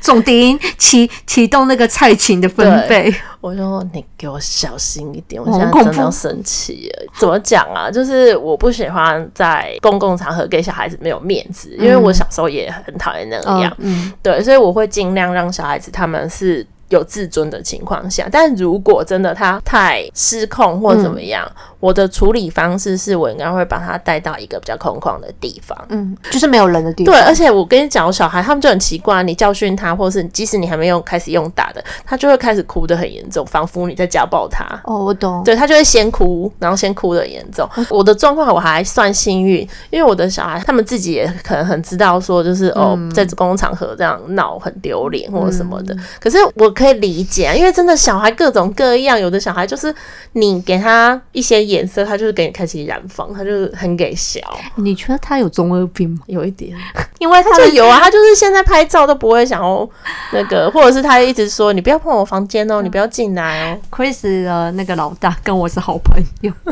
[0.00, 7.12] 总低音启启动那个蔡琴的分贝，我说你给我小心一点，我现在真的要生气了。
[7.18, 7.90] 怎么讲啊？
[7.90, 13.74] 就是我不喜欢在公共场合给小孩子没有面子，因为我小时候也很讨厌那样。
[13.78, 21.44] 嗯，对，所以我会尽量让小孩子他们是有自尊的情况下，但如果真的他太失控或怎么样。
[21.46, 27.12] 嗯我的处理方式是我应该会把他带到一个比较空旷的地方，嗯，就是没有人的地方。
[27.12, 34.64] 对，而且我跟你讲，小孩他们就很奇怪，你教训他，或是即使你还没有开始用打的，他就会开始哭得很严重，仿佛你在家暴他。
[34.84, 35.42] 哦，我懂。
[35.42, 37.68] 对，他就会先哭，然后先哭得很严重。
[37.90, 45.92] 我的状况我还算幸运，因为我的小孩他们自己也可能很知道说，就是、嗯、哦，在公共场合这样闹很丢脸或者什么的。
[45.96, 49.92] 嗯、可是我可以理解，啊因为真的小孩各种各样，有的小孩就是
[50.34, 51.71] 你给他一些。
[51.72, 54.40] 颜色，他就是给你开启染坊，他就是很给小。
[54.76, 56.20] 你觉得他有中二病吗？
[56.26, 56.76] 有一点，
[57.22, 59.88] 因为他就有啊，他就是现在拍照都不会想要
[60.32, 63.78] 那个， 或者是他一直说你不要碰我房间哦，你不要进来哦。
[63.92, 66.52] Chris 的那个老大跟我是好朋友。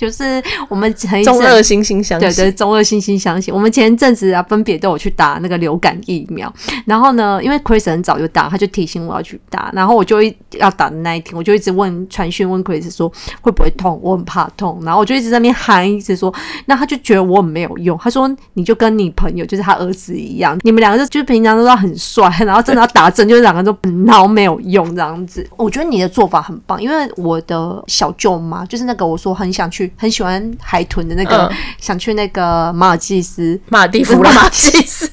[0.00, 3.52] 就是我们很中二惺惺相惜，对对，中二惺惺相惜。
[3.52, 6.50] 我们前一阵子啊，分别都有去打那个流感疫苗。
[6.86, 9.70] 然后呢，因为 Chris 很早就打，他就提醒我要去打。
[9.74, 14.80] 然后我就一要打的那一天，我就一直问传讯问 Chris 说会不会痛，我很怕痛。
[14.86, 16.34] 然后我就一直在那边喊，一直说，
[16.64, 17.98] 那他就觉得我很没有用。
[18.02, 23.76] 他说你就跟你朋友，就是他儿子一样，你们两个就就平常都要很帅， 然后真的要打针，就是两个都
[24.06, 25.46] 然后没有用这样子。
[25.56, 29.90] 我觉得你的做法很棒，因为我的小舅妈就是那个我说很想去。
[29.96, 35.10] 很喜欢海豚的那个，嗯、想去那个马尔济斯、马尔蒂夫、马尔济斯、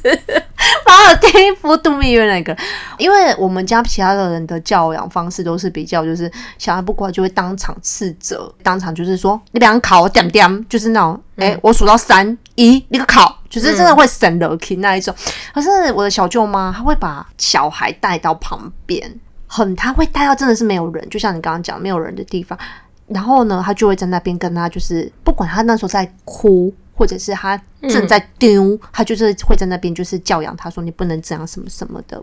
[0.85, 2.55] 马尔地夫度蜜月那个，
[2.97, 15.13] 因为我们家其他的人的教养方式都是比较，就是小孩不乖就会当场斥责，当场就是说你两个考点点，就是那种，哎、欸，我数到三一，你个考，就是真的会省了气那一种。
[15.53, 22.57] 可是我的小舅妈，她会把小孩带到旁边，很，她会带到真的是没有人，就像你刚刚讲没有人的地方。
[23.07, 32.21] 然后呢，她就会在那边跟他，就是不管他那时候在哭，或者是他正在丢，嗯、他就是会在那边就是教养他说你不能这样什么什么的。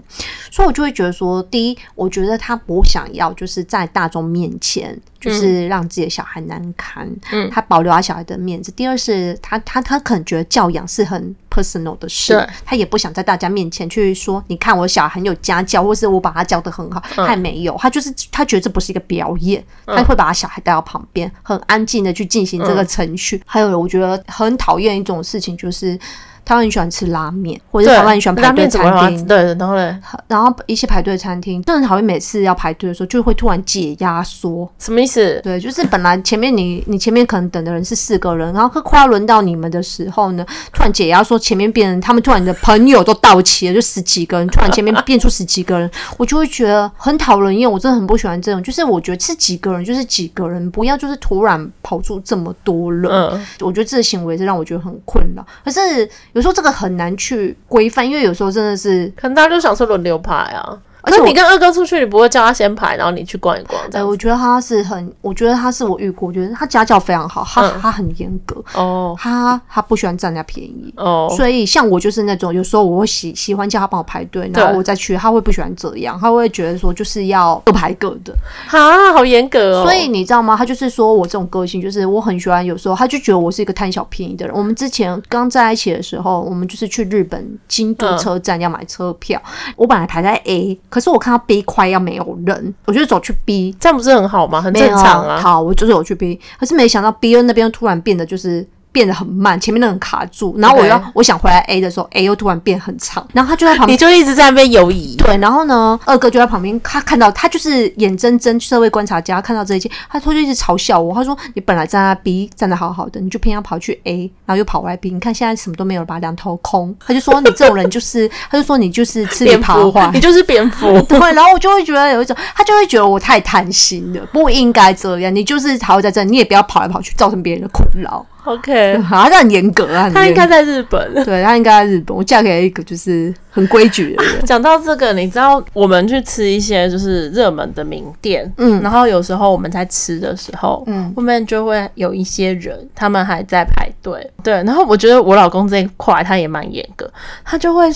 [0.50, 5.00] 所以我就会觉得说，第一，我觉得他不想要就是在大众面前。
[5.20, 8.70] 就是让自己的小孩难堪，嗯，他保留他小孩的面子。
[8.72, 23.38] 第二是他他他可能觉得教养是很 personal 的事，他也不想在大家面前去说，你看我小孩很有家教，或是我把他教的很好，嗯、他也没有，他就是他觉得这不是一个表演，嗯、他会把他小孩带到旁边，很安静的去进行这个程序。
[23.38, 25.98] 嗯、还有我觉得很讨厌一种事情就是。
[26.44, 29.26] 他很喜欢吃拉面，或者是台湾很喜欢排队餐厅。
[29.26, 34.70] 对，然后呢，然后一些排队餐厅真的讨厌，每次要排队的时候就会突然解压缩。
[34.78, 35.40] 什么意思？
[35.42, 47.70] 对，就是本来前面你你前面可能等的人是四个人，然后快要轮到你们的时候呢，突然解压缩，前面变成他们突然的朋友都到齐了，就十几个人，突然前面变出十几个人，我就会觉得很讨人厌。
[47.70, 53.10] 我真的很不喜欢这种，就是我觉得是几个人就是几个人，不要就是突然跑出这么多人。
[53.10, 55.44] 嗯，我觉得这个行为是让我觉得很困扰。
[55.64, 60.78] 可是有时候这个很难去规范，因为有时候真的是，可能大家就想说轮流排啊。
[61.04, 63.80] 而且你跟二哥出去，你不会叫他先排，然后你去逛一逛。
[63.90, 78.34] 对、欸，我觉得他是很，我觉得他是我遇过，我觉得他家教非常好，他、嗯、他很严格哦，他他不喜欢占人家便宜哦，所以像我就是那种有时候我会喜喜欢叫他帮我排队，然后我再去，他会不喜欢这样，他会觉得说就是要各排各的，
[78.66, 79.84] 哈，好严格哦。
[79.84, 80.56] 所以你知道吗？
[80.56, 84.56] 他就是说我这种个性，就是我很喜欢有时候他就觉得我是一个贪小便宜的人。
[84.56, 91.60] 我们之前刚在一起的时候，我们就是去日本京都车站要买车票，嗯、我本来排在 A，可是我看到 B。
[91.62, 94.62] 快要没有人，我就走去 B，这样不是很好吗？
[94.62, 95.40] 很正常啊。
[95.40, 98.64] 好，我就是有去 B，可是没想到 B 那边突然变得就是。
[98.94, 105.16] 变得很慢，前面那个卡住，然后我要.我想回来 A 的时候，A 又突然变很长，然后他就在旁边，你就一直在那边犹疑。
[105.16, 121.00] 对，然后呢，二哥就在旁边，他看到他就是眼睁睁社会观察家，看到这一切，他他就一直嘲笑我，他说：“你本来站在 B 站的好好的，你就偏要跑去 A，然后又跑回来 B，你看现在什么都没有，把两头空。”他就说：“你这种人就是，他就说你就是吃里扒外，你就是蝙蝠。
[121.08, 128.24] ”对，然后我就会觉得有一种，他就会觉得我太贪心了，不应该这样，你就是还会在这，你也不要跑来跑去，造成别人的困扰。
[128.44, 130.10] OK，好像很严格啊。
[130.10, 132.14] 他应该在日本，对，他应该在日本。
[132.16, 134.40] 我嫁给一个就是很规矩的人。
[134.44, 144.52] 讲到这个，你知道我们去吃一些就是热门的名店，嗯，然后有时候我们在吃的时候，嗯，后面就会有一些人，他们还在排队，对。
[144.64, 147.10] 然后我觉得我老公这一块他也蛮严格，
[147.44, 147.86] 他就会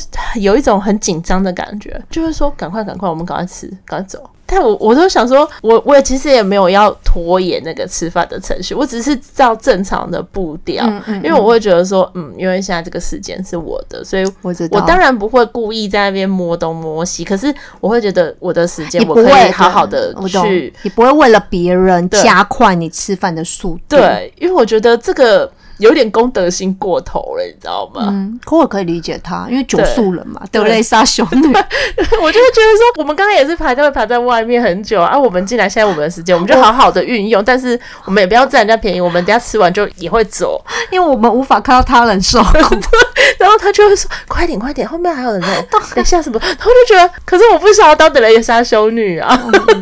[0.40, 4.18] 有一种很紧张的感觉，就会说赶快赶快，我们赶快吃，赶快走。
[4.50, 25.52] 但我我都想说，我我也其实也没有要拖延那个吃饭的程序，我只是照正常的步调，嗯嗯嗯，因为我会觉得说，嗯，因为现在这个时间是我的，所以我我当然不会故意在那边摸东摸西，可是我会觉得我的时间我可以好好的去，你不会为了别人加快你吃饭的速度，对，因为我觉得这个。
[25.78, 28.08] 有点公德心过头了，你知道吗？
[28.10, 31.36] 嗯，可我可以理解他，因为九宿人嘛，德雷莎兄弟，
[32.22, 42.76] 我就会觉得说，我们刚刚也是排队排在外面很久啊，啊我们进来现在我们的时间， 我们就好好的运用，但是我们也不要占人家便宜，我们等下吃完就也会走， 因为我们无法看到他人受苦。
[43.38, 49.36] 然后他就会说：“快点，快点，后面还有人在，等下什么？”然后就觉得，可是我不想要当德雷莎修女啊，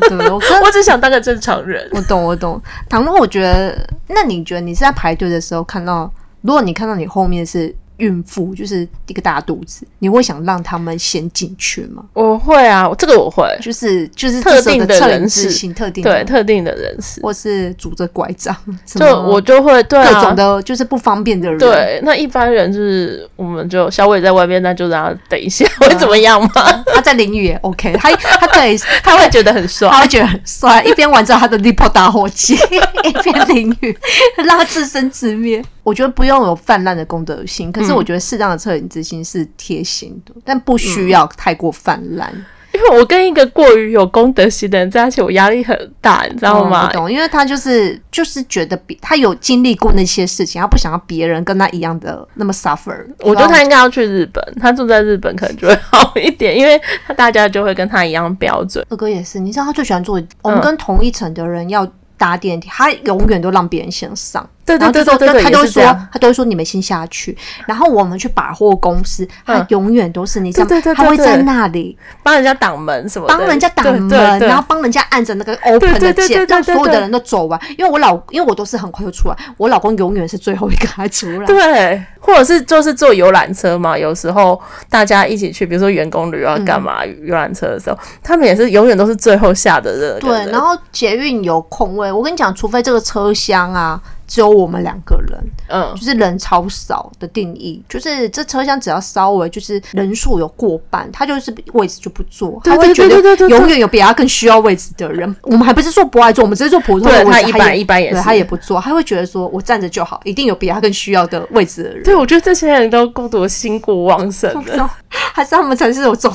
[0.08, 1.88] 对，我 我只想当个正常人。
[1.92, 2.60] 我懂，我懂。
[2.88, 3.76] 倘若我觉得，
[4.08, 6.10] 那你觉得你是在排队的时候看到，
[6.42, 7.74] 如果你看到你后面是。
[7.98, 12.04] 孕妇就是一个大肚子，你会想让他们先进去吗？
[12.12, 18.54] 我会啊，这个我会，就是就是特定的人士，特定对特定的人士，或是拄着拐杖，
[18.87, 21.59] 就我就会对各种的，就是不方便的人。
[21.59, 26.50] 对，那一般人就是我们就小伟在外面，那就让他等一下， 会怎么样吗？
[26.94, 32.54] 他在淋雨也 OK，他他可以，他会觉得很帅，他会觉得很帅，一边玩着他的 Lipo 打火机，
[33.04, 33.96] 一边淋雨，
[34.44, 35.64] 让他自生自灭。
[35.87, 42.29] 我觉得不用有泛滥的公德心，可是我觉得适当的恻隐之心是贴心的，嗯、但不需要太过泛滥。
[42.72, 46.88] 因为我跟一个过于有公德心的人在一起，我压力很大，你知道吗？
[46.88, 53.07] 我懂，因为他就是就是觉得比他有经历过那些事情，他不想要别人跟他一样的那么 suffer。
[53.20, 58.85] 我觉得他应该要去日本，他住在日本可能就会 好一点，因为他大家就会跟他一样标准。
[58.90, 64.44] 二哥也是，你知道他最喜欢坐我们跟同一层的人要搭电梯，他永远都让别人先上。
[64.66, 70.83] 对对对对对，他都会说，他都会说你们先下去，然后我们去百货公司，他永远都是你知道吗？
[70.94, 77.59] 他会在那里帮人家挡门什么，帮人家挡门，然后帮人家按着那个 open 的键，让所有的人都走完。
[77.79, 81.46] 因为我老，因为我都是很快就出来，我老公永远是最后一个还出来。
[81.46, 90.18] 对，或者是就是坐游览车嘛，有时候大家一起去，比如说员工旅游干嘛游览车的时候，他们也是永远都是最后下的人。
[90.18, 94.02] 对，然后捷运有空位，我跟你讲，除非这个车厢啊。
[94.26, 105.34] 只有我们两个人，嗯，就是人超少的定义，就是这车厢只要稍微就是人数有过半，他就是位置就不坐，他会觉得永远有比他更需要位置的人。
[105.42, 107.30] 我们还不是说不爱坐，我们只是坐普通的位置。
[107.30, 112.02] 他一般一般也是，他也不坐，他会觉得说我站着就好，一定有比他更需要的位置的人。
[112.02, 116.32] 对，我觉得这些人都孤独心过旺盛的， 还是他们才是有种。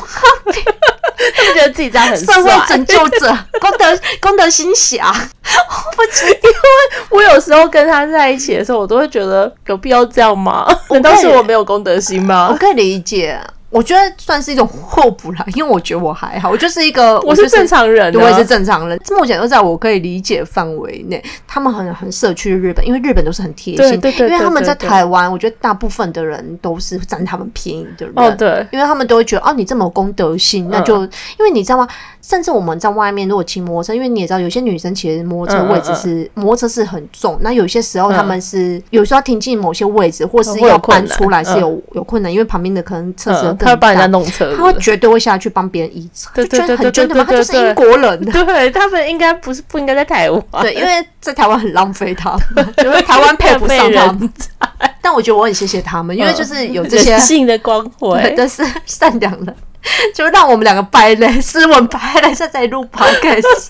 [1.35, 3.27] 他们觉得自己这样很帅，社会拯救者，
[3.59, 6.59] 功德功德心侠，我不知，因为
[7.09, 10.65] 我有时候跟他在一起的时候，我都会觉得有必要这样吗？
[10.89, 12.49] 难道是我没有公德心吗？
[12.51, 13.39] 我可以理解。
[13.71, 21.23] 我觉得算是一种互补啦，因为我觉得我还好，我就是一个， 我是正常人，啊，我也是正常人，目前都在我可以理解范围内。
[21.47, 31.87] 他们很很适合去日本，因为日本都是很贴心，对对对，因为他们在台湾，我觉得大部分的人都是占他们便宜的人，哦对，因为他们都会觉得哦，你这么有公德心，那就、嗯、因为你知道吗？
[32.21, 54.31] 甚至我们在外面如果骑摩托车，因为你也知道，有些女生其实摩托车位置是、嗯嗯嗯、摩托车是很重，那有些时候他们是、嗯、有时候要停进某些位置，或是要搬出来是有有困，难，因为旁边的可能车子更大，他会帮人家弄车，他会绝对会下去帮别人移车，对对对对对，就觉得很真的嘛，他就是英国人，对他们应该不是不应该在台湾，对，因为在台湾很浪费他们，因 为台湾配不上他们。
[55.01, 59.53] 但我觉得我很谢谢他们，因为就是有这些性的光辉，都是善良的。
[60.13, 63.67] 就让我们两个败类，斯文败类，现在录 podcast，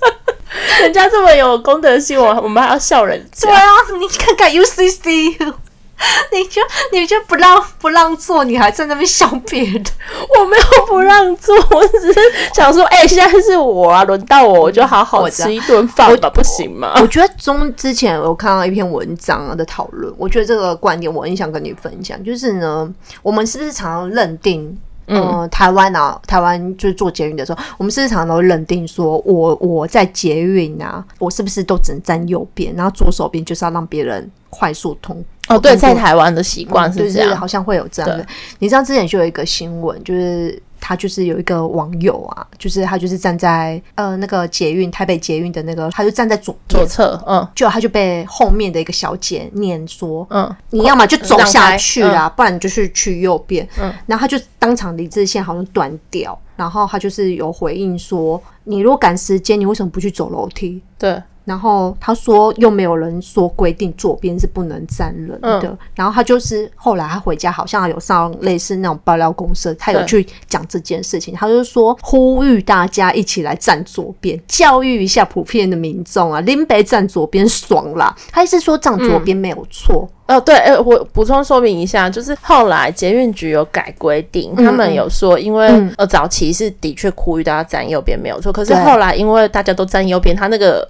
[0.82, 3.48] 人家这么有公德心，我我们还要笑人家。
[3.48, 3.66] 对啊，
[3.98, 5.54] 你看看 UCC，
[6.32, 6.62] 你就
[6.92, 9.92] 你就不让不让坐，你还在那边想别的。
[10.40, 12.20] 我没有不让坐，我只是
[12.54, 16.94] 想说，哎、现在是我啊，轮到我，我就好好吃一顿饭吧，不行吗？
[17.02, 24.80] 我觉得中之前我看到一篇文章的讨论，我觉得这个观点我很想跟你分享，就是呢，我们是不是常常认定？
[25.08, 35.24] 嗯，台湾啊，台湾就是做捷运的时候，我们时常都认定说，我我在捷运啊，我是不是都只能站右边，然后左手边就是要让别人快速通。
[35.48, 38.26] 哦，对，在台湾的习惯是这样，嗯就是、好像会有这样的。
[38.60, 40.62] 你知道之前就有一个新闻，就是。
[40.82, 60.82] 他就是有一个网友啊，就是他就是站在呃那个捷运台北捷运的那个，他就站在左左侧，嗯，就他就被后面的一个小姐念说，嗯，你要么就走下去啊，嗯、不然你就是去右边，嗯，然后他就当场理智线好像断掉，然后他就是有回应说，你如果赶时间，你为什么不去走楼梯？
[60.98, 61.22] 对。
[61.52, 65.60] 然后他说，又没有人说规定左边是不能站人的。
[65.64, 71.36] 嗯、然后他就是后来他回家，好像有上类似那种爆料公社，他有去讲这件事情。
[71.36, 78.16] 他就说，呼吁大家一起来站左边，教育一下普遍的民众啊，林北站左边爽啦。
[78.32, 80.08] 他意思说站左边没有错。
[80.28, 90.88] 嗯、哦，对，呃，我补充说明一下，就是后来捷运局有改规定，嗯、他们有说，因为、嗯、呃早期是的确呼吁大家站右边没有错，可是后来因为大家都站右边，他那个。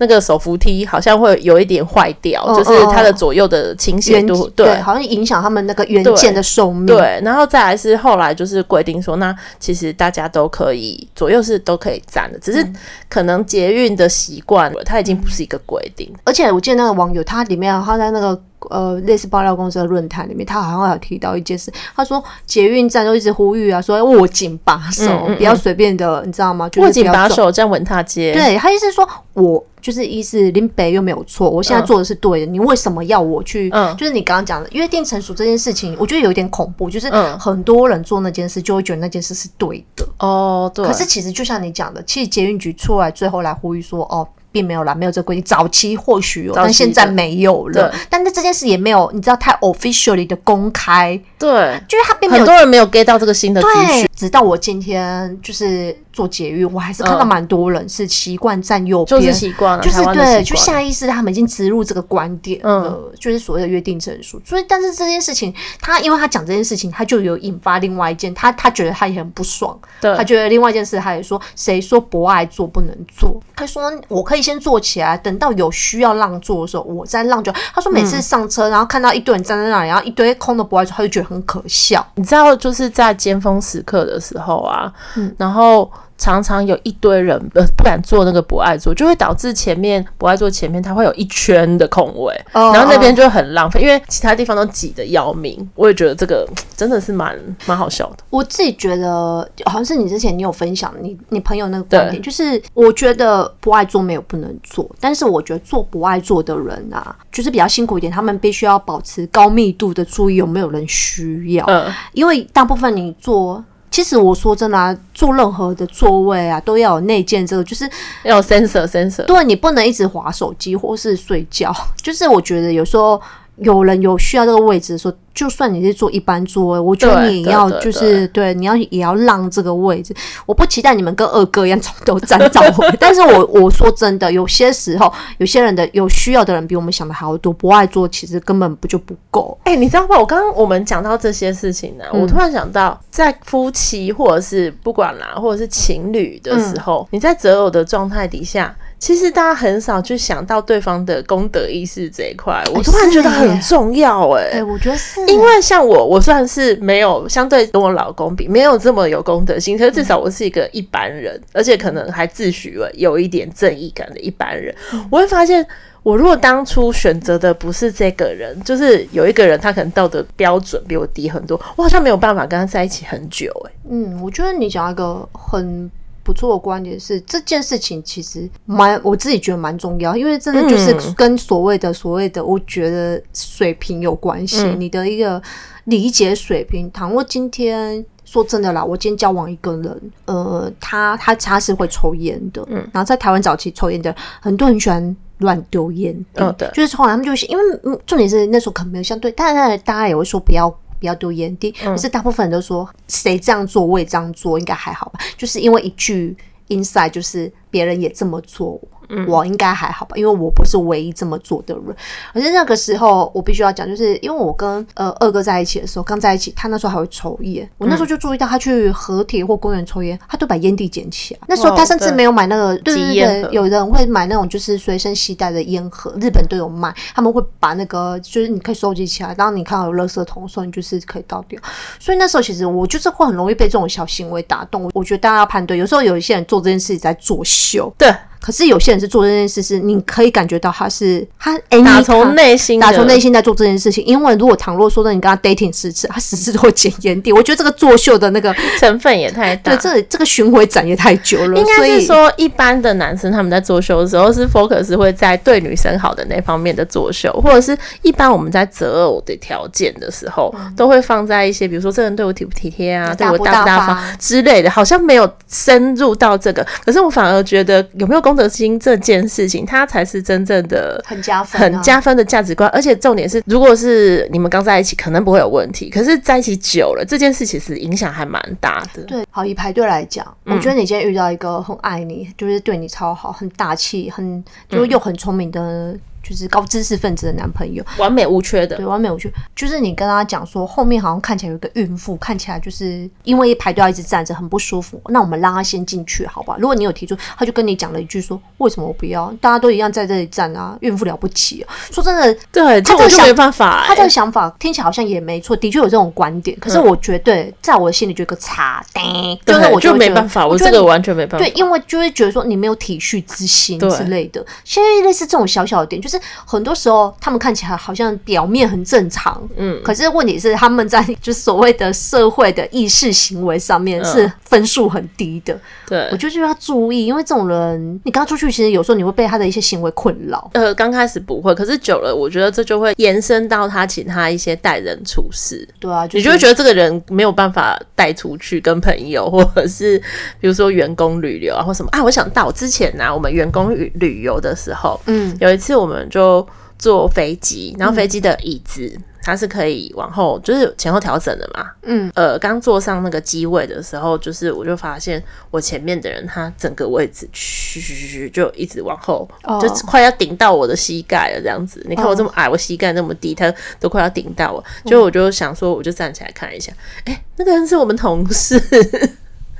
[0.00, 6.86] 那个手扶梯好像会有一点坏掉，哦、就是它的左右的倾斜度，对，对，好像影响他们那个原件的寿命。
[6.86, 12.66] 对，然后再来是后来就是规定说，那其实大家都可以左右是都可以站的，只是
[13.10, 16.10] 可能捷运的习惯，它已经不是一个规定。
[16.24, 18.40] 而且我记得那个网友他里面他在那个。
[18.68, 21.72] 呃，类似爆料公司的论坛里面，他好像有提到一件事。
[21.96, 26.68] 他说捷运站都一直呼吁啊，说握紧把手，嗯嗯嗯不要随便的，你知道吗？
[26.76, 28.34] 握紧把手，站稳踏阶。
[28.34, 33.70] 对，他意思是说，我就是意思林北又没有错，我现在做的是对的，嗯、你为什么要我去？
[33.72, 40.06] 嗯，就是你刚刚讲的约定成熟这件事情，我觉得有一点恐怖，就是很多人做那件事就会觉得那件事是对的。
[40.18, 40.84] 哦，对。
[40.84, 44.26] 可是其实就像你讲的，其实捷运局出来最后来呼吁说，哦。
[44.52, 45.44] 并没有啦，没有这个规定。
[45.44, 47.92] 早期或许有，但现在没有了。
[48.08, 51.20] 但是这件事也没有，你知道太 officially 的公开。
[51.38, 54.08] 对，就是他并没有很多人没有 get 到这个新的资讯。
[54.14, 64.38] 直到我今天就是做捷运，我还是看到蛮多人是习惯站右边，就是习惯了，就是对，就下意识他们已经植入这个观点了，就是所谓的约定成熟。
[64.44, 69.78] 所以，但是这件事情，他因为他讲这件事情，他就有引发另外一件，他他觉得他也很不爽。
[70.02, 73.40] 他觉得另外一件事，他也说，谁说博爱做不能做？
[73.56, 77.52] 他说我可以先坐起来，等到有需要让座的时候，我再让就。
[77.74, 82.06] 他说每次上车，然后看到一堆人站在那里，然后一堆空的不爱座，他就觉得很可笑。
[82.14, 85.90] 你知道，就是在尖峰时刻的时候啊，嗯，然后。
[86.20, 93.88] 常常有一堆人呃不敢坐那个不爱座，就会导致前面不爱座前面它会有一圈的空位，oh, 然后那边就很浪费，oh.
[93.88, 95.66] 因为其他地方都挤得要命。
[95.74, 98.18] 我也觉得这个 真的是蛮蛮好笑的。
[98.28, 113.64] 我自己觉得好像是你之前你有分享你你朋友那个观点，就是我觉得不爱座没有不能做，但是我觉得做不爱座的人啊，就是比较辛苦一点，他们必须要保持高密度的注意有没有人需要，嗯，因为大部分你坐。
[113.90, 117.88] 其实我说真的啊，坐任何的座位啊，都要有内建这个，就是
[118.22, 119.24] 要有 sensor sensor。
[119.24, 121.74] 对，你不能一直划手机或是睡觉。
[122.00, 123.20] 就是我觉得有时候
[123.60, 125.14] 有人有需要这个位置的时候。
[125.32, 130.12] 就算你是坐一般座位，我觉得你也要就是对，你要也要让这个位置。
[130.44, 139.56] 我不期待你们跟二哥一样从头站到尾， 但是我我说真的，有些时候有些人的有需要的人比我们想的还要多，不爱做其实根本不就不够。
[139.62, 140.18] 哎、欸，你知道吗？
[140.18, 148.76] 我刚刚我们讲到这些事情呢，嗯、我突然想到，在夫妻或者是不管啦，或者是情侣的时候，嗯、你在择偶的状态底下。
[149.00, 154.58] 其实大家很少去想到对方的功德意识这一块，我突然觉得很重要哎、欸。
[154.58, 164.74] 哎，我觉得是，因为像我，我算是没有相对跟我老公比，没有这么有公德心，可是至少我是一个一般人，嗯、而且可能还自诩为有一点正义感的一般人。
[164.92, 165.66] 嗯、我会发现，
[166.02, 173.76] 我如果当初选择的不是这个人，就是有一个人，他可能道德标准比我低很多，我好像没有办法跟他在一起很久哎、欸。
[173.92, 175.90] 嗯，我觉得你讲一个很。
[176.30, 184.62] 不错的观点是，这件事情其实蛮，我自己觉得蛮重要，因为真的就是跟所谓的所谓的，我觉得水平有关系。
[184.62, 185.42] 嗯、你的一个
[185.86, 200.72] 理解水平，倘若今天说真的啦，我今天交往一个人，呃，他他他是会抽烟的，嗯，然后在台湾早期抽烟的，很多人喜欢乱丢烟，嗯，对，就是后来他们就是因为嗯重点是那时候可能没有相对，但是大家也会说不要。
[201.00, 205.18] 不要丢烟蒂，可是大部分人都说谁这样做我也这样做，应该还好吧？
[205.36, 206.36] 就是因为一句
[206.68, 208.80] inside，就是别人也这么做。
[209.26, 211.96] 我应该还好吧，因为我不是唯一这么做的人。
[212.32, 217.68] 而且那个时候，我必须要讲，就是因为我跟呃二哥在一起的时候，刚在一起，他那时候还会抽烟。
[217.78, 221.40] 我那时候就注意到，他去河堤或公园抽烟，他都把烟蒂捡起来。
[221.48, 226.94] 那时候他甚至没有买那个，对对对，有人会买那种就是随身携带的烟盒，日本都有卖。
[227.14, 231.60] 他们会把那个就是你可以收集起来，然后你看到有垃圾桶的时候，你就是可以倒掉。
[231.98, 234.90] 所以那时候其实我就是会很容易被这种小行为打动。
[234.94, 237.92] 我觉得大家要判断，有时候有一些人做这件事情在作秀。
[237.98, 238.14] 对。
[238.40, 244.04] 可是有些人是做这件事，是你可以感觉到他是他打从内心打从内心在做这件事情。
[244.04, 249.76] 因为如果倘若说的你跟他 dating 十次，他十次都会捡烟蒂，我觉得这个作秀的那个成分也太大。
[249.76, 251.58] 对，这这个巡回展也太久了。
[251.58, 266.66] 应该是说，一般的男生他们在作秀的时候，是 focus 会在对女生好的那方面的作秀，或者是一般我们在择偶的条件的时候，都会放在一些比如说这人对我体不体贴啊，对我大不大方之类的，好像没有深入到这个。
[266.84, 269.20] 可是我反而觉得有没有公德心这件。
[269.30, 272.68] 事情，它才是真正的很加分、很加分的价值观。
[272.70, 275.88] 而且重点是，如果是你们刚在一起，可能不会有问题。
[275.88, 279.02] 可是在一起久了，这件事其实影响还蛮大的。
[279.04, 285.96] 对，好，以排队来讲，嗯、我觉得你今天遇到一个很爱你，就是对你超好、很大气、很就又很聪明的。
[286.22, 288.76] 嗯就是高知识分子的男朋友，完美无缺的。
[288.76, 289.30] 对，完美无缺。
[289.56, 295.00] 就是你跟他讲说，后面好像看起来有一个孕妇，看起来就是因为一排队要一直站着，很不舒服。
[295.08, 296.56] 那我们让他先进去，好吧？
[296.58, 299.32] 如果你有提出，他就跟你讲了一句说：“为什么我不要？
[299.40, 303.88] 大家都一样在这里站啊，孕妇了不起啊。”说真的，对，他这个就没办法、欸。
[303.88, 306.56] 他这个想法听起来好像也没错，的确有这种观点。
[306.60, 311.46] 可是我绝对在我的心里就有个叉，嗯、就是我就，就没办法，我，我这个完全没办法。
[311.46, 314.44] 对，因为就会觉得说你没有体恤之心之类的。
[314.64, 317.14] 现在类似这种小小的点，就是很多时候。
[317.20, 325.56] 他们看起来好像表面很正常，嗯，可是问题是他们在就是所谓的社会的意识行为上面是分数很低的。
[325.86, 330.50] 对，我觉得就要注意，因为这种人，你刚出去，其实有时候你会被他的一些行为困扰。
[330.54, 335.68] 呃，刚开始不会，可是久了，我觉得这就会延伸到他其他一些待人处事。
[335.78, 339.98] 对啊，就是、你就会觉得这个人没有办法带出去跟朋友，或者是
[340.40, 342.02] 比如说员工旅游啊，或什么啊。
[342.02, 346.46] 我想到之前呢、啊，我们员工旅旅游的时候，嗯，有一次我们就。
[346.80, 351.70] 坐飞机，然后飞机的椅子、嗯、它是可以往后，就是前后调整的嘛。
[351.82, 361.84] 嗯，呃，刚坐上那个机位的时候，就是我就发现我前面的人，他整个位置嘘嘘嘘就一直往后，哦、就快要顶到我的膝盖了，这样子。
[361.86, 364.64] 你看我这么矮，哦、我膝盖那么低，他都快要顶到我。
[364.86, 366.72] 就我就想说，我就站起来看一下，
[367.04, 368.58] 哎、欸，那个人是我们同事。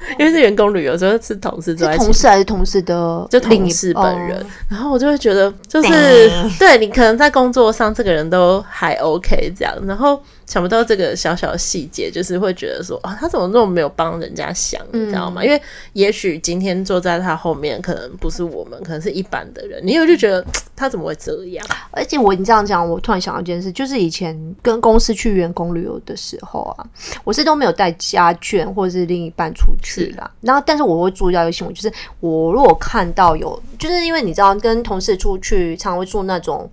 [0.18, 4.38] 因为是员工旅游，所以是同事坐在一起，同事还是同事的，就同事本人。
[4.38, 10.20] 哦、然后我就会觉得，就是叮对你可能在工作上，这个人都还 OK 这样，然后。
[10.50, 15.42] 想不到这个小小的细节，就是会觉得说啊，他怎么那么没有帮人家想，你知道吗？
[15.42, 20.44] 嗯、因为也许今天坐在他后面，可能不是我们，可能是一般的人，你有就觉得
[20.74, 21.64] 他怎么会这样？
[21.92, 26.84] 而且我你这样讲，我突然想到一件事，就是以前跟公司去员工旅游的时候啊，
[27.22, 30.28] 我是都没有带家眷或者是另一半出去啦。
[30.40, 36.68] 然后，但是我会注意到一个新闻，就是我如果看到有，就是因为你知道，跟同事出去，常会住那种。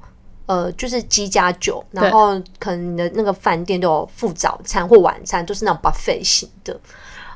[0.47, 6.77] 呃，就是鸡加酒，然后可能你的那个饭店都有附早餐或晚餐，都是那种 buffet 型的。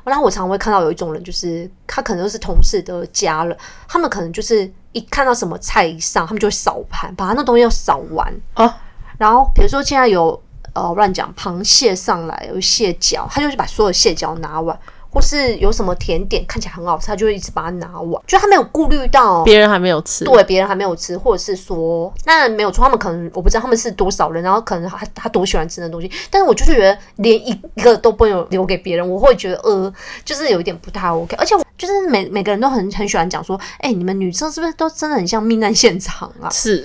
[0.04, 3.56] 然后我常常会看到有一种人，就是他可能是同事的家人，
[3.86, 8.82] 他们可能就是一看到什么菜一上，他们就会扫盘，把他那东西要扫完啊。
[9.18, 10.42] 然后比如说现在有
[10.72, 14.76] 呃乱讲螃蟹上来有蟹脚，他就是把所有蟹脚拿完。
[15.12, 27.52] 或是有什么甜点看起来很好吃，他就会一直把它拿完，就他没有顾虑到别人还没有吃，对，别人还没有吃，或者是说，那没有错，他们可能我不知道他们是多少人，然后可能他他多喜欢吃的东西，但是我就是觉得连一
[27.82, 29.92] 个都不能留给别人，我会觉得呃，
[30.24, 36.48] 就是有一点不太 OK，而且我就是每每个人都很很喜欢讲说，哎、欸，你们女生是不是都真的很像命案现场啊？
[36.50, 36.82] 是，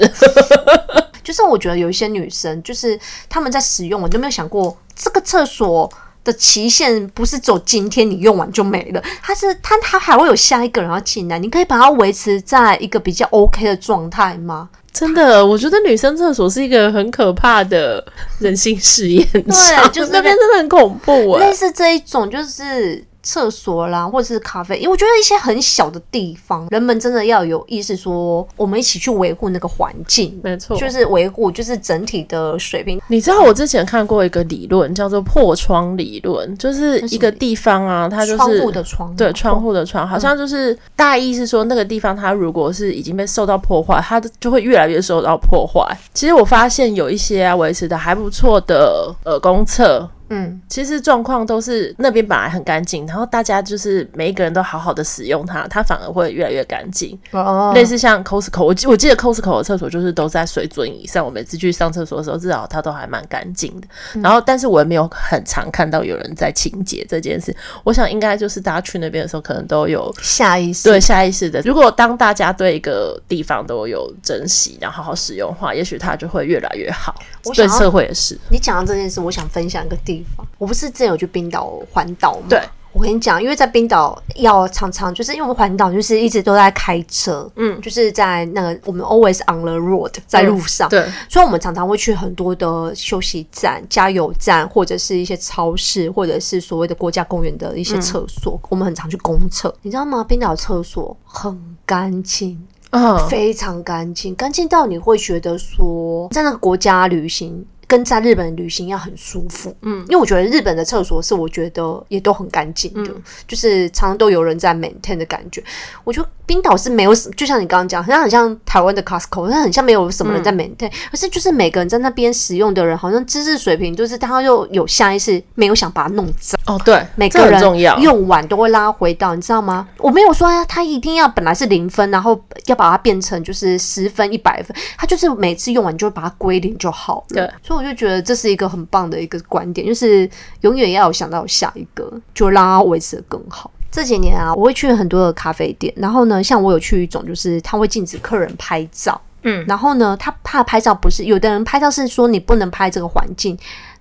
[1.24, 3.00] 就是我觉得有一些女生，就是
[3.30, 5.90] 他们在使用，我就没有想过这个厕所。
[6.28, 14.68] 的期限不是走今天你用完就没了，它是它它还会有下一个人要进来，你可以把它维持在一个比较 OK 的状态吗？
[14.92, 18.06] 真的，我觉得女生厕所是一个很可怕的
[18.40, 23.02] 人性实验，对，就是那边真的很恐怖啊，类似这一种就是。
[23.28, 33.02] 厕所啦，或者是咖啡，因为我觉得一些很小的地方，人们真的要有意识，说我们一起去维护那个环境，没错，就是维护，就是整体的水平。
[33.10, 45.86] 你知道我之前看过一个理论，叫做破窗理论，就是一个地方啊，它就是窗户的窗，对，窗户的窗，好像就是大意是说那个地方它如果是已经被受到破坏，它就会越来越受到破坏。
[46.14, 50.10] 其实我发现有一些啊维持的还不错的呃公厕。
[50.30, 57.18] 嗯，其实状况都是那边本来很干净，然后大家就是每一个人都好好的使用它，它反而会越来越干净。
[57.32, 63.88] 哦，类似像 Costco，我记我记得 Costco 的厕所就是都在水准以上，我每次去上厕所的时候，至少它都还蛮干净的。
[64.16, 67.56] 嗯、然后，但是我也没有很常看到有人在清洁这件事。
[67.84, 71.62] 我想应该就是大家去那边的时候，可能都有下意识，对下意识的。
[71.62, 77.16] 如果当大家对一个地方都有珍惜，然后好好使用的话，也许它就会越来越好。
[77.56, 78.38] 对社会也是。
[78.50, 80.46] 你讲到这件事，我想分享一个地方。
[80.58, 82.46] 我不是之前有去冰岛环岛吗？
[82.50, 82.62] 对，
[82.92, 100.24] 我跟你讲，因为在冰岛要常常就是因为我们环岛就是一直都在开车，嗯，就是在那个我们 always on the road 在路上，嗯，对，所以我们常常会去很多的休息站、加油站，或者是一些超市，或者是所谓的国家公园的一些厕所，嗯，我们很常去公厕，你知道吗？
[100.24, 102.60] 冰岛厕所很干净。
[102.92, 109.76] 嗯，非常干净，干净到你会觉得说，在那个国家旅行跟在日本旅行要很舒服。
[109.82, 115.64] 嗯，因为我觉得日本的厕所是我觉得也都很干净的，嗯，就是常常都有人在 maintain 的感觉。
[116.04, 116.30] 我觉得。
[116.48, 126.58] 冰岛是没有，就像你刚刚讲，好像很像台湾的 Costco，它很像没有什么人在 maintain，可是就是每个人在那边使用的人，好像知识水平就是他又有下意识没有想把它弄脏。
[126.66, 127.62] 哦，对，每个人
[128.02, 129.90] 用完都会拉回到，你知道吗？
[129.98, 137.36] 我没有说呀，他一定要本来是零分，然后要把它变成就是十分、一百分，他就是每次用完就会把它归零就好了。
[137.36, 140.30] 对，所以我就觉得这是一个很棒的一个观点，就是
[140.62, 143.72] 永远要有想到下一个，就让它维持的更好。
[143.90, 153.58] 这几年啊，我会去很多的咖啡店，然后呢，像我有去一种，就是他会禁止客人拍照，嗯，然后呢，他怕拍照不是有的人拍照是说你不能拍这个环境。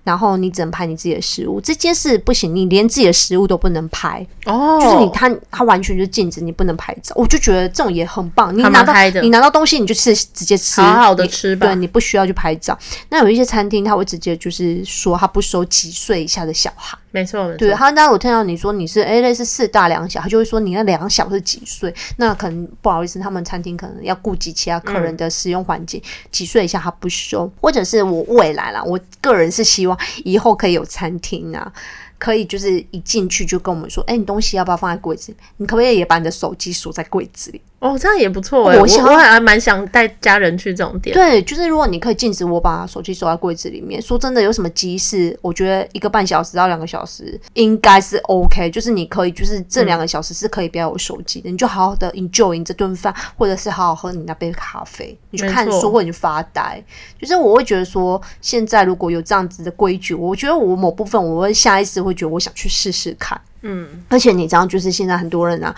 [0.07, 4.25] 然后你只能拍你自己的食物，这件事不行，你连自己的食物都不能拍。
[4.45, 8.57] 哦，就是你他他完全就是禁止你不能拍照，我就觉得这种也很棒。
[8.57, 12.77] 你拿到你拿到东西，你就吃直接吃，好好的吃吧，对，你不需要去拍照。
[13.09, 17.57] 那有一些餐厅他会直接就是说他不收几岁以下的小孩，没错，没错。
[17.57, 21.93] 对，他当我听到你说你是哎类似四大两小，他就会说你那两小是几岁？
[22.17, 26.01] 那可能不好意思，他们餐厅可能要顾及其他客人的使用环境，
[26.31, 31.71] 几岁以下他不收，或者是我未来啦，我个人是希望以后可以有餐厅啊，
[32.17, 35.37] 可以就是一进去就跟我们说，哎、你东西要不要放在柜子里？
[35.57, 37.61] 你可不可以也把你的手机锁在柜子里？
[37.79, 41.13] 哦，这样也不错哎、欸，我想我还蛮想带家人去这种店。
[41.13, 48.71] 对，就是如果你可以禁止我把手机锁在柜子里面，说真的，有什么急事，我觉得一个半小时到两个小时应该是 OK。
[48.71, 56.83] 就是你可以，就是这两个小时是可以不要有手机的，嗯、你就好好的 enjoy 你这顿饭，或者是好好喝你那杯咖啡，你去看书或者你发呆。
[57.21, 63.39] 就是我会觉得说，现在如果有这样子的规矩，我觉得我某部分我会下意识会觉得我想去试试看。
[63.61, 65.75] 嗯，而且你知道，就是现在很多人啊。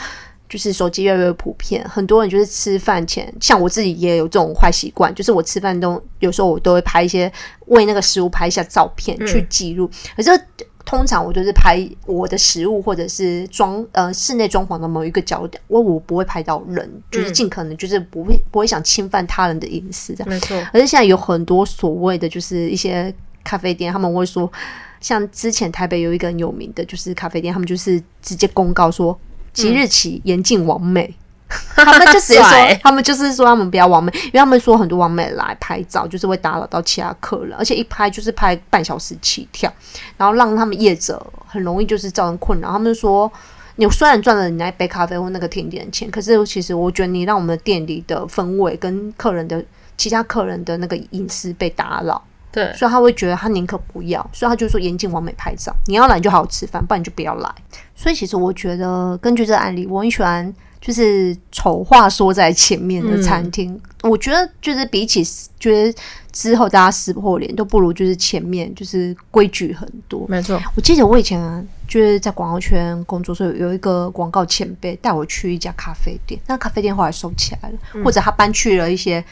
[0.50, 7.32] 就是手机越来越普遍，很多人就是吃饭前，像我自己也有这种坏习惯，就是我吃饭都有时候我都会拍一些
[7.68, 9.86] 为那个食物拍一下照片去记录。
[9.86, 10.46] 嗯、可是
[10.84, 20.30] 通常我就是拍我的食物或者是装呃室内装潢的某一个角点，我我不会拍到人，就是尽可能就是不会不会想侵犯他人的隐私这样。
[20.30, 20.58] 没错。
[20.74, 24.52] 而且现在有很多所谓的就是一些咖啡店，他们会说，
[25.00, 29.16] 像之前台北有一个很有名的就是咖啡店，他们就是直接公告说。
[29.54, 31.14] 即日起严禁网美，
[31.76, 39.72] 他们就直接说，他们就是说他们不要网美，因为他们说很多网美来拍照就是会打扰到其他客人，而且一拍就是拍半小时起跳，
[40.18, 42.72] 然后让他们业者很容易就是造成困扰。
[42.72, 43.32] 他们说，
[43.78, 49.64] 你虽然赚了你那杯咖啡或那个甜点钱，可是其实我觉得你让我们店里的氛围跟客人的
[49.98, 52.22] 其他客人的那个隐私被打扰。
[52.52, 55.72] 对，所以他会觉得他宁可不要，所以他就说严禁完美拍照。
[55.86, 57.56] 你要来你就好好吃饭，不然你就不要来。
[57.96, 63.80] 所以其实我觉得根据这个案例，我很喜欢就是丑话说在前面的餐厅。
[64.02, 65.24] 嗯、我觉得就是比起
[65.60, 66.00] 觉得
[66.32, 70.26] 之后大家撕破脸，都不如就是前面就是规矩很多。
[70.28, 79.24] 没错，我记得我以前啊，就是在广告圈工作，所以有一个广告前辈带我去一家咖啡店，那咖啡店后来收起来了，嗯、或者他搬去了一些。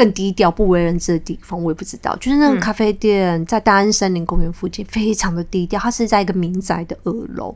[0.00, 2.16] 更低调、不为人知的地方，我也不知道。
[2.16, 5.78] 就是那个咖啡店在大安森林公园附近，非常的低调。
[5.78, 7.54] 它是在一个民宅的二楼。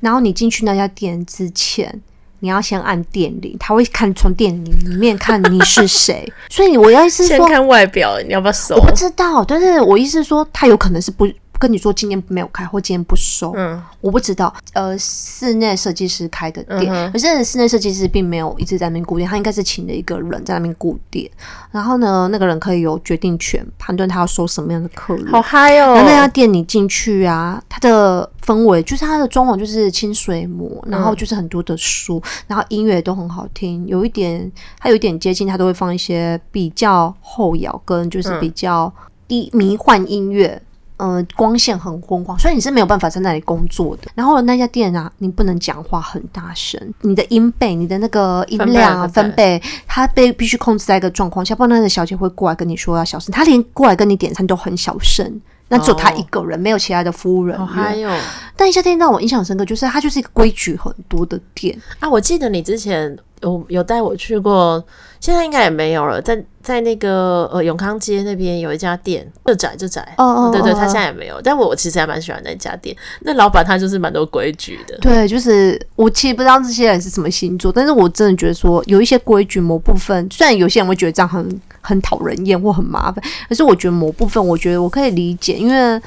[0.00, 1.98] 然后你进去那家店之前，
[2.40, 6.30] 你要先按电铃，他会看从电铃里面看你是谁。
[6.50, 8.76] 所以我要意思是说，先看外表，你要不要收？
[8.76, 11.26] 我不知道，但是我意思说，他有可能是不。
[11.58, 14.54] 跟你说今天没有开，或今天不收，嗯，我不知道。
[14.72, 21.28] 呃，室内设计师开的店，嗯、可是室内设计师并没有一直在那边顾店，他应该是请了一个人在那边顾店。
[21.70, 25.26] 然后呢，那个人可以有决定权，判断他要收什么样的客人。
[25.26, 25.94] 好嗨哦！
[25.96, 38.92] 那那家店你进去啊，它的氛围就是它的装潢就是清水模，然后就是很多的书，然后音乐都很好听，有一点它有一点接近，它都会放一些比较后摇跟就是比较
[39.26, 40.60] 低迷幻音乐。
[40.98, 44.10] 呃，光线很昏黄，所以你是没有办法在那里工作的。
[44.16, 53.32] 然后那家店啊，你不能讲话很大声，你的音贝、你的那个音量啊、分贝，它被必须控制在一个状况下，不然那个小姐会过来跟你说要小声。
[53.32, 57.66] 她连过来跟你点餐都很小声，那只有她一个人，哦、没有其他的服务人员。
[57.66, 58.10] 还有，
[58.56, 62.10] 但一家店让我印象深刻，就是它就是一个规矩很多的店啊。
[62.10, 64.84] 我记得你之前有有带我去过。
[65.20, 85.98] 现在应该也没有了，在在那个呃永康街那边有一家店，这窄这窄，哦哦，对对，他现在也没有，但我其实还蛮喜欢那家店，那老板他就是蛮多规矩的，对，就是我其实不知道这些人是什么星座，但是我真的觉得说有一些规矩，某部分虽然有些人会觉得这样很很讨人厌或很麻烦，可是我觉得某部分我觉得我可以理解，因为。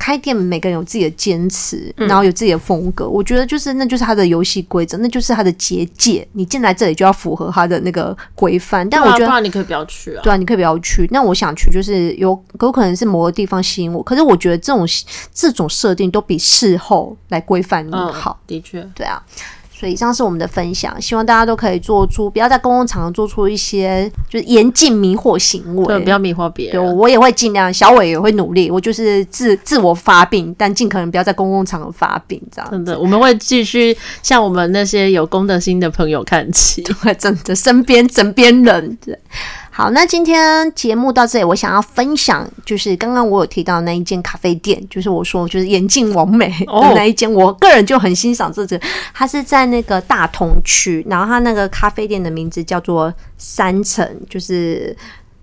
[0.00, 3.04] 开店每个人有自己的坚持，然后有自己的风格。
[3.04, 6.26] 嗯、我觉得就是那就是他的游戏规则，那就是他的结界。
[6.32, 8.88] 你进来这里就要符合他的那个规范。
[8.88, 10.22] 但我觉得，你可以不要去啊。
[10.22, 11.06] 对啊，你可以不要去。
[11.12, 14.02] 那我想去，就是有有可能是某个地方吸引我。
[14.02, 14.86] 可是我觉得这种
[15.34, 18.40] 这种设定都比事后来规范你好。
[18.40, 19.22] 嗯、的确，对啊。
[19.80, 26.74] 所以以上是我们的分享，希望大家都可以做出，不要在公共场合做出一些就是严禁迷惑行为，对，不要迷惑别人。
[26.74, 32.70] 对，我也会尽量，小伟也会努力，我就是自自我发病，但尽可能不要在公共场合发病，这样。
[32.70, 39.18] 真的，我们会继续向我们那些有公德心的朋友看齐， 对，真的，身边枕边人，对。
[39.72, 48.78] 好，那今天节目到这里，我想要分享就是刚刚我有提到那一间咖啡店，就是我说就是眼镜王美的那一间，我个人就很欣赏这只，
[49.14, 54.94] 它是在那个大同区，然后它那个咖啡店的名字叫做三层，就是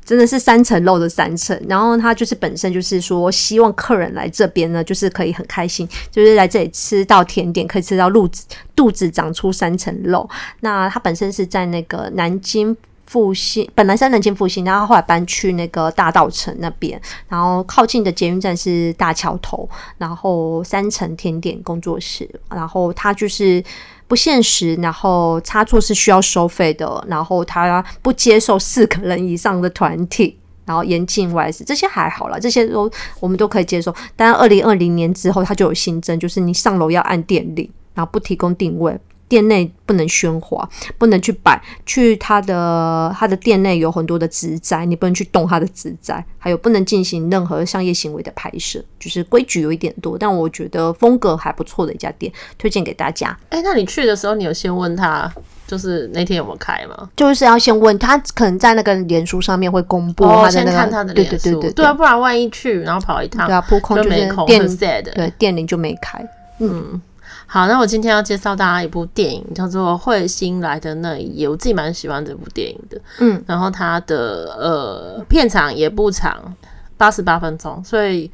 [0.03, 10.29] 真的是三层肉的三层，然后它就是本身就是说希望客人来这边呢，就是可以很开心，就是来这里吃到甜点，可以吃到肚子肚子长出三层肉。
[10.59, 12.75] 那它本身是在那个南京。
[13.07, 23.63] 复兴本来在南京复兴，然后后来搬去那个大稻城那边，然后靠近的捷运站是大桥头，然后三层甜点工作室，然后它就是
[24.07, 32.91] 不限时，然后插座是需要收费的，然后它不接受四个人以上的团体，然后严禁外食，这些还好啦，这些都
[33.21, 33.95] 我们都可以接受。
[34.17, 38.99] 但二零二零年之后，它就有新增，就是你上楼要按电铃，然后不提供定位。
[39.27, 40.67] 店内不能喧哗，
[40.97, 53.37] 不能去摆，去他的他的店内有很多的植栽，你不能去动他的植栽，还有不能进行任何商业行为的拍摄，就是规矩有一点多，但我觉得风格还不错的一家店，推荐给大家。
[53.49, 55.29] 哎、欸，那你去的时候，你有先问他，
[55.67, 57.09] 就是那天有没有开吗？
[57.15, 66.19] 就是要先问他，可能在那个脸书上面会公布他的那个，哦、先看他的脸书，对对对对，对啊，不然万一去然后跑一趟，对啊，扑空就是店的，对，店里就没开，
[66.59, 66.83] 嗯。
[66.93, 67.01] 嗯
[67.47, 73.01] 好，那我今天要介绍大家一部电影，叫做《彗星来的那一夜》，我自己蛮喜欢这部电影的。
[73.19, 76.53] 嗯，然后它的呃片长也不长，
[76.97, 78.29] 八十八分钟，所以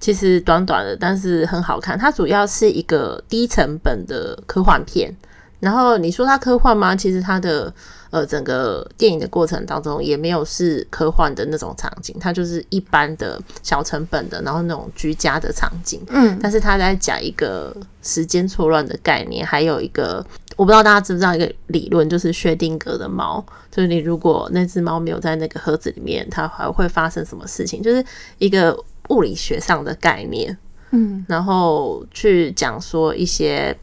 [0.00, 1.98] 其实短短的，但是很好看。
[1.98, 5.14] 它主要是一个低成本的科幻片。
[5.60, 6.96] 然后你说它科幻吗？
[6.96, 7.72] 其实它的。
[8.14, 16.00] 呃，整个电影的过程当中也没有是科幻的那种场景，它就是一般的小成本的，然后那种居家的场景。
[16.10, 27.82] 嗯，但是他在讲一个时间错乱的概念，还有一个我不知道大家知不知道一个理论，就是薛定谔的猫，就是你如果那只猫没有在那个盒子里面，它还会发生什么事情？
[27.82, 28.04] 就是
[28.38, 30.56] 一个物理学上的概念。
[30.92, 33.76] 嗯，然后去讲说一些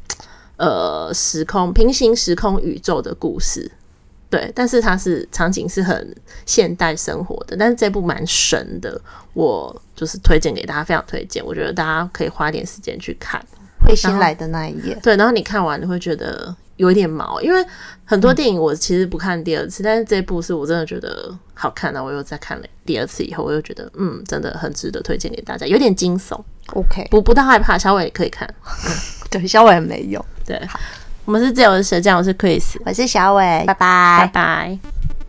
[0.55, 3.69] 呃时空平行时空宇宙的故事。
[4.31, 6.15] 对，但是它是场景是很
[6.47, 8.99] 现代生活的，但是这部蛮神的，
[9.33, 13.39] 我就是推荐给大家，非常推荐，我觉得大家可以花点时间去看。
[13.83, 17.65] 会先来的那一页，对，然后你看完你会觉得有一点毛，因为
[18.05, 26.39] 很多电影我其实不看第二次，嗯、但是这部是我真的觉得好看的，我又再看了第二次以后，我又觉得嗯，真的很值得推荐给大家，有点惊悚
[26.73, 28.47] ，OK，不不大害怕，小伟也可以看，
[29.31, 30.79] 对，小伟没有，对，好，
[31.23, 34.79] 我们是自由的舌匠，我是 Chris，我是小伟，拜拜，拜拜。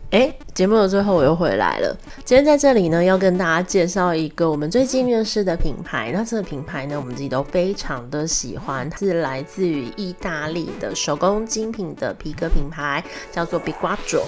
[0.09, 1.95] 哎，节目的最后我又回来了。
[2.25, 6.11] 今天在这里呢，要跟大家介绍一个我们最近认识的品牌。
[6.11, 14.23] 那这个品牌呢，我们自己都非常的喜欢，是来自于意大利的手工精品的皮革品牌，叫做 Biagio。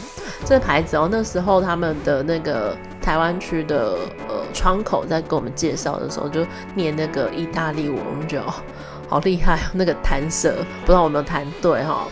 [0.45, 3.97] 这个牌子哦，那时候他们的那个台湾区的
[4.28, 6.45] 呃窗口在给我们介绍的时候，就
[6.76, 8.53] 念那个意大利文，我们觉得哦，
[9.08, 12.08] 好厉害，那个弹舌，不知道有没有弹对哈。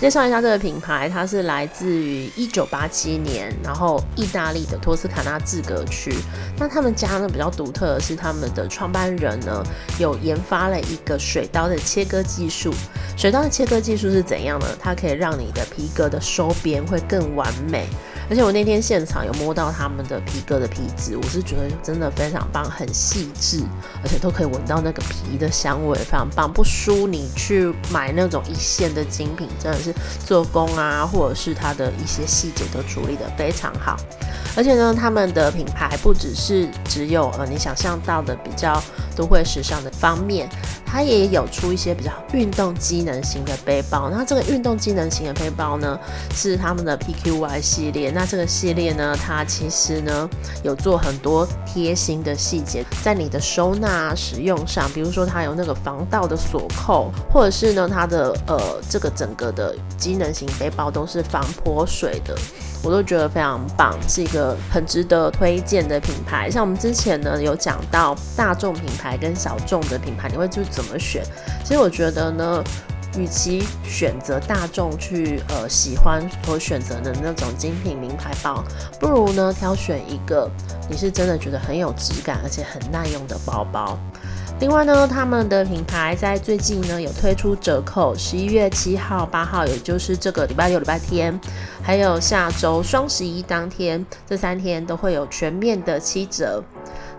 [0.00, 6.12] 介绍一下这个品牌，它是来自于一九八七年，然后意大利的托斯卡纳制革区。
[6.58, 9.62] 那他们家呢比较独特的是，他们的创办人呢
[10.00, 12.74] 有研发了一个水刀的切割技术。
[13.16, 14.66] 水刀的切割技术是怎样呢？
[14.80, 17.86] 它可以让你的皮革的收边会更完美。
[18.30, 23.62] 而且我那天现场有摸到他们的皮革的皮质，我是觉得真的非常棒，很细致，
[24.02, 29.94] 而且都可以闻到那个皮的香味，非常棒，不输你去买那种一线的精品，真的是
[30.24, 33.96] 做工啊，或者是它的一些细节都处理的非常好。
[34.56, 38.82] 而且呢，他们的品牌不只是只有呃你想象到的比较
[39.16, 40.48] 都会时尚的方面。
[40.84, 45.98] 它也有出一些比较运动机能型的背包，那这个运动机能型的背包呢，
[46.34, 48.10] 是他们的 PQY 系列。
[48.10, 50.28] 那这个系列呢，它其实呢
[50.62, 62.36] 有做很多贴心的细节，在你的收纳使用上，比如说它有那个防盗的锁扣，或者是呢它的呃这个整个的机能型背包都是防泼水的。
[62.82, 66.50] 我都觉得非常棒，是一个很值得推荐的品牌。
[66.50, 71.24] 像我们之前呢有讲到大众品牌跟小众的品牌，你会就怎么选？
[71.64, 72.62] 其实我觉得呢，
[73.16, 78.64] 与其选择大众去呃喜欢所选择的那种精品名牌包，
[78.98, 80.50] 不如呢挑选一个
[80.90, 83.96] 你是真的觉得很有质感而且很耐用的包包。
[84.62, 91.36] 另外呢，他们的品牌在最近呢有推出折扣，十一月七号、八号，也就是这个礼拜六、礼拜天，
[91.82, 96.62] 还有下周双十一当天，这三天都会有全面的七折。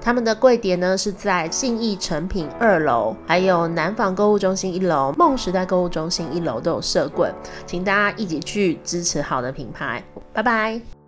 [0.02, 7.30] 他们的柜点呢是在信义诚品二楼，还有南纺购物中心一楼、梦时代购物中心一楼都有设柜，
[7.68, 10.02] 请大家一起去支持好的品牌。
[10.32, 11.03] 拜拜。